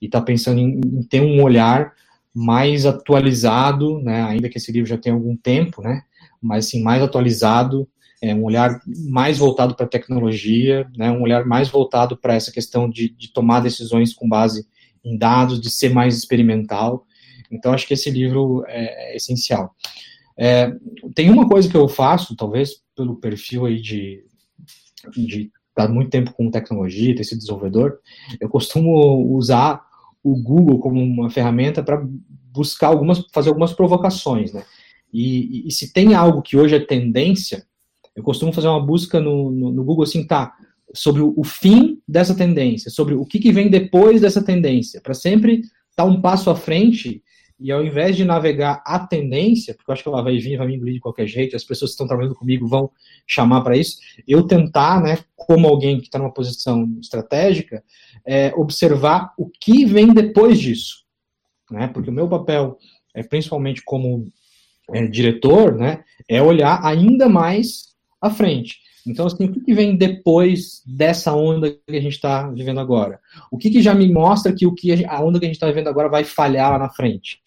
e 0.00 0.06
está 0.06 0.20
pensando 0.20 0.60
em, 0.60 0.80
em, 0.84 1.02
ter 1.02 1.20
um 1.20 1.42
olhar 1.42 1.92
mais 2.34 2.86
atualizado, 2.86 4.00
né, 4.00 4.22
ainda 4.22 4.48
que 4.48 4.58
esse 4.58 4.72
livro 4.72 4.88
já 4.88 4.96
tenha 4.96 5.14
algum 5.14 5.36
tempo, 5.36 5.82
né, 5.82 6.02
mas 6.40 6.66
assim, 6.66 6.82
mais 6.82 7.02
atualizado, 7.02 7.88
é, 8.22 8.34
um 8.34 8.44
olhar 8.44 8.80
mais 9.08 9.38
voltado 9.38 9.74
para 9.74 9.86
a 9.86 9.88
tecnologia, 9.88 10.88
né, 10.96 11.10
um 11.10 11.22
olhar 11.22 11.44
mais 11.44 11.68
voltado 11.68 12.16
para 12.16 12.34
essa 12.34 12.50
questão 12.50 12.88
de, 12.88 13.08
de 13.10 13.32
tomar 13.32 13.60
decisões 13.60 14.14
com 14.14 14.28
base 14.28 14.66
em 15.04 15.16
dados, 15.18 15.60
de 15.60 15.70
ser 15.70 15.90
mais 15.90 16.16
experimental. 16.16 17.04
Então, 17.50 17.72
acho 17.72 17.86
que 17.86 17.94
esse 17.94 18.10
livro 18.10 18.64
é, 18.66 19.12
é 19.12 19.16
essencial. 19.16 19.74
É, 20.38 20.72
tem 21.14 21.30
uma 21.30 21.48
coisa 21.48 21.68
que 21.68 21.76
eu 21.76 21.88
faço, 21.88 22.36
talvez 22.36 22.80
pelo 22.96 23.16
perfil 23.16 23.66
aí 23.66 23.80
de, 23.80 24.24
de 25.10 25.50
estar 25.72 25.88
muito 25.88 26.10
tempo 26.10 26.32
com 26.32 26.50
tecnologia, 26.50 27.14
ter 27.14 27.24
sido 27.24 27.38
desenvolvedor, 27.38 27.98
eu 28.40 28.48
costumo 28.48 29.34
usar 29.34 29.82
o 30.22 30.36
Google 30.36 30.78
como 30.78 31.02
uma 31.02 31.30
ferramenta 31.30 31.82
para 31.82 32.06
buscar 32.52 32.88
algumas, 32.88 33.24
fazer 33.32 33.48
algumas 33.48 33.72
provocações, 33.72 34.52
né? 34.52 34.62
E, 35.12 35.64
e, 35.64 35.68
e, 35.68 35.70
se 35.70 35.92
tem 35.92 36.14
algo 36.14 36.40
que 36.40 36.56
hoje 36.56 36.74
é 36.74 36.80
tendência, 36.80 37.66
eu 38.16 38.22
costumo 38.22 38.52
fazer 38.52 38.68
uma 38.68 38.80
busca 38.80 39.20
no, 39.20 39.50
no, 39.50 39.72
no 39.72 39.84
Google 39.84 40.04
assim, 40.04 40.26
tá, 40.26 40.54
sobre 40.94 41.20
o, 41.20 41.34
o, 41.36 41.44
fim 41.44 42.00
dessa 42.08 42.34
tendência, 42.34 42.90
sobre 42.90 43.14
o 43.14 43.26
que, 43.26 43.38
que 43.38 43.52
vem 43.52 43.68
depois 43.68 44.20
dessa 44.22 44.42
tendência, 44.42 45.00
para 45.02 45.12
sempre 45.12 45.60
estar 45.60 45.70
tá 45.96 46.04
um 46.04 46.20
passo 46.20 46.48
à 46.48 46.56
frente 46.56 47.22
e 47.62 47.70
ao 47.70 47.84
invés 47.84 48.16
de 48.16 48.24
navegar 48.24 48.82
a 48.84 48.98
tendência, 48.98 49.72
porque 49.74 49.90
eu 49.90 49.92
acho 49.92 50.02
que 50.02 50.08
ela 50.08 50.22
vai 50.22 50.36
vir, 50.38 50.56
vai 50.56 50.66
me 50.66 50.74
engolir 50.74 50.94
de 50.94 51.00
qualquer 51.00 51.26
jeito, 51.26 51.54
as 51.54 51.64
pessoas 51.64 51.90
que 51.90 51.94
estão 51.94 52.06
trabalhando 52.06 52.34
comigo 52.34 52.66
vão 52.66 52.90
chamar 53.26 53.60
para 53.62 53.76
isso, 53.76 53.98
eu 54.26 54.42
tentar, 54.46 55.00
né, 55.00 55.18
como 55.36 55.68
alguém 55.68 55.98
que 55.98 56.06
está 56.06 56.18
numa 56.18 56.32
posição 56.32 56.98
estratégica, 57.00 57.84
é, 58.26 58.52
observar 58.56 59.32
o 59.38 59.48
que 59.48 59.84
vem 59.84 60.12
depois 60.12 60.58
disso, 60.58 61.04
né, 61.70 61.86
porque 61.86 62.10
o 62.10 62.12
meu 62.12 62.28
papel, 62.28 62.76
é, 63.14 63.22
principalmente 63.22 63.82
como 63.84 64.28
é, 64.92 65.06
diretor, 65.06 65.76
né, 65.76 66.02
é 66.28 66.42
olhar 66.42 66.84
ainda 66.84 67.28
mais 67.28 67.94
à 68.20 68.28
frente. 68.28 68.80
Então, 69.06 69.26
assim, 69.26 69.44
o 69.44 69.52
que, 69.52 69.74
vem 69.74 69.96
depois 69.96 70.82
dessa 70.86 71.34
onda 71.34 71.70
que 71.70 71.96
a 71.96 72.00
gente 72.00 72.14
está 72.14 72.48
vivendo 72.48 72.80
agora? 72.80 73.20
O 73.50 73.58
que, 73.58 73.70
que, 73.70 73.82
já 73.82 73.94
me 73.94 74.10
mostra 74.10 74.52
que 74.52 74.66
o 74.66 74.74
que 74.74 75.04
a, 75.04 75.22
onda 75.22 75.38
que 75.38 75.44
a 75.44 75.48
gente 75.48 75.56
está 75.56 75.66
vivendo 75.66 75.88
agora 75.88 76.08
vai 76.08 76.24
falhar 76.24 76.70
lá 76.70 76.78
na 76.78 76.88
frente, 76.88 77.40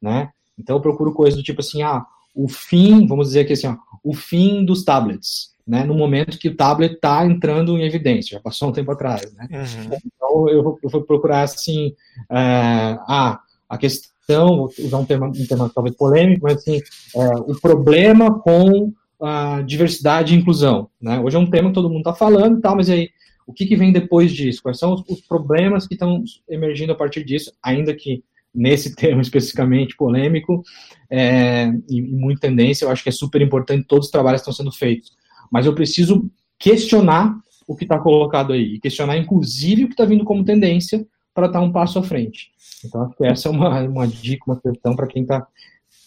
né? 0.00 0.30
Então, 0.58 0.76
eu 0.76 0.80
procuro 0.80 1.12
coisas 1.12 1.36
do 1.36 1.42
tipo 1.42 1.60
assim, 1.60 1.82
ah, 1.82 2.04
o 2.34 2.48
fim, 2.48 3.06
vamos 3.06 3.28
dizer 3.28 3.40
aqui 3.40 3.52
assim, 3.52 3.66
ó, 3.66 3.76
o 4.02 4.14
fim 4.14 4.64
dos 4.64 4.84
tablets, 4.84 5.52
né? 5.66 5.84
No 5.84 5.94
momento 5.94 6.38
que 6.38 6.48
o 6.48 6.56
tablet 6.56 6.94
está 6.94 7.24
entrando 7.26 7.76
em 7.76 7.84
evidência, 7.84 8.36
já 8.36 8.40
passou 8.40 8.68
um 8.68 8.72
tempo 8.72 8.90
atrás, 8.92 9.32
né? 9.34 9.48
Uhum. 9.50 9.98
Então, 10.04 10.48
eu 10.48 10.62
vou, 10.62 10.78
eu 10.82 10.90
vou, 10.90 11.02
procurar 11.02 11.42
assim, 11.42 11.94
é, 12.30 12.98
ah, 13.08 13.40
a 13.68 13.78
questão, 13.78 14.56
vou 14.56 14.72
usar 14.78 14.98
um 14.98 15.04
tema, 15.04 15.26
um 15.26 15.46
tema 15.46 15.70
talvez 15.74 15.96
polêmico, 15.96 16.44
mas 16.44 16.58
assim, 16.58 16.80
é, 17.16 17.26
o 17.40 17.58
problema 17.60 18.38
com 18.40 18.92
a 19.22 19.62
diversidade 19.62 20.34
e 20.34 20.38
inclusão. 20.38 20.88
Né? 21.00 21.20
Hoje 21.20 21.36
é 21.36 21.38
um 21.38 21.48
tema 21.48 21.68
que 21.68 21.74
todo 21.74 21.88
mundo 21.88 22.00
está 22.00 22.12
falando 22.12 22.58
e 22.58 22.74
mas 22.74 22.90
aí, 22.90 23.10
o 23.46 23.52
que, 23.52 23.66
que 23.66 23.76
vem 23.76 23.92
depois 23.92 24.32
disso? 24.32 24.62
Quais 24.62 24.78
são 24.78 24.94
os, 24.94 25.04
os 25.08 25.20
problemas 25.20 25.86
que 25.86 25.94
estão 25.94 26.22
emergindo 26.48 26.92
a 26.92 26.96
partir 26.96 27.24
disso, 27.24 27.52
ainda 27.62 27.94
que 27.94 28.24
nesse 28.54 28.94
tema 28.96 29.22
especificamente 29.22 29.96
polêmico 29.96 30.62
é, 31.08 31.72
e, 31.88 31.98
e 31.98 32.02
muito 32.02 32.40
tendência, 32.40 32.84
eu 32.84 32.90
acho 32.90 33.02
que 33.02 33.08
é 33.08 33.12
super 33.12 33.40
importante 33.40 33.86
todos 33.86 34.06
os 34.06 34.12
trabalhos 34.12 34.40
estão 34.40 34.52
sendo 34.52 34.72
feitos. 34.72 35.12
Mas 35.50 35.66
eu 35.66 35.74
preciso 35.74 36.28
questionar 36.58 37.34
o 37.66 37.76
que 37.76 37.84
está 37.84 37.98
colocado 37.98 38.52
aí, 38.52 38.74
e 38.74 38.80
questionar 38.80 39.16
inclusive 39.16 39.84
o 39.84 39.86
que 39.86 39.94
está 39.94 40.04
vindo 40.04 40.24
como 40.24 40.44
tendência 40.44 41.06
para 41.34 41.46
estar 41.46 41.60
tá 41.60 41.64
um 41.64 41.72
passo 41.72 41.98
à 41.98 42.02
frente. 42.02 42.50
Então, 42.84 43.02
acho 43.04 43.16
que 43.16 43.24
essa 43.24 43.48
é 43.48 43.50
uma, 43.50 43.80
uma 43.82 44.06
dica, 44.06 44.44
uma 44.46 44.60
questão 44.60 44.96
para 44.96 45.06
quem 45.06 45.22
está 45.22 45.46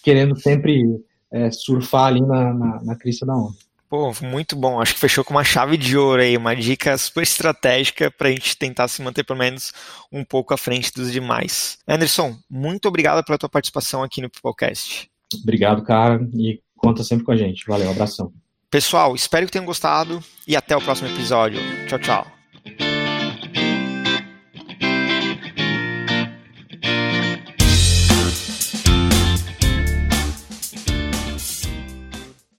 querendo 0.03 0.35
sempre 0.39 0.83
é, 1.35 1.51
surfar 1.51 2.05
ali 2.05 2.21
na, 2.21 2.53
na, 2.53 2.83
na 2.83 2.95
crista 2.95 3.25
da 3.25 3.35
onda. 3.35 3.53
Pô, 3.89 4.11
muito 4.21 4.55
bom. 4.55 4.81
Acho 4.81 4.93
que 4.93 4.99
fechou 4.99 5.23
com 5.23 5.33
uma 5.33 5.43
chave 5.43 5.77
de 5.77 5.97
ouro 5.97 6.21
aí, 6.21 6.35
uma 6.35 6.55
dica 6.55 6.97
super 6.97 7.23
estratégica 7.23 8.09
para 8.09 8.29
a 8.29 8.31
gente 8.31 8.57
tentar 8.57 8.87
se 8.87 9.01
manter 9.01 9.23
pelo 9.23 9.39
menos 9.39 9.73
um 10.11 10.23
pouco 10.23 10.53
à 10.53 10.57
frente 10.57 10.91
dos 10.93 11.11
demais. 11.11 11.77
Anderson, 11.87 12.35
muito 12.49 12.87
obrigado 12.87 13.23
pela 13.23 13.37
tua 13.37 13.49
participação 13.49 14.01
aqui 14.01 14.21
no 14.21 14.29
Peoplecast. 14.29 15.09
Obrigado, 15.43 15.83
cara, 15.83 16.25
e 16.33 16.61
conta 16.77 17.03
sempre 17.03 17.25
com 17.25 17.31
a 17.31 17.37
gente. 17.37 17.65
Valeu, 17.67 17.91
abração. 17.91 18.31
Pessoal, 18.71 19.13
espero 19.13 19.45
que 19.45 19.51
tenham 19.51 19.65
gostado 19.65 20.23
e 20.47 20.55
até 20.55 20.75
o 20.75 20.81
próximo 20.81 21.09
episódio. 21.09 21.59
Tchau, 21.87 21.99
tchau. 21.99 22.34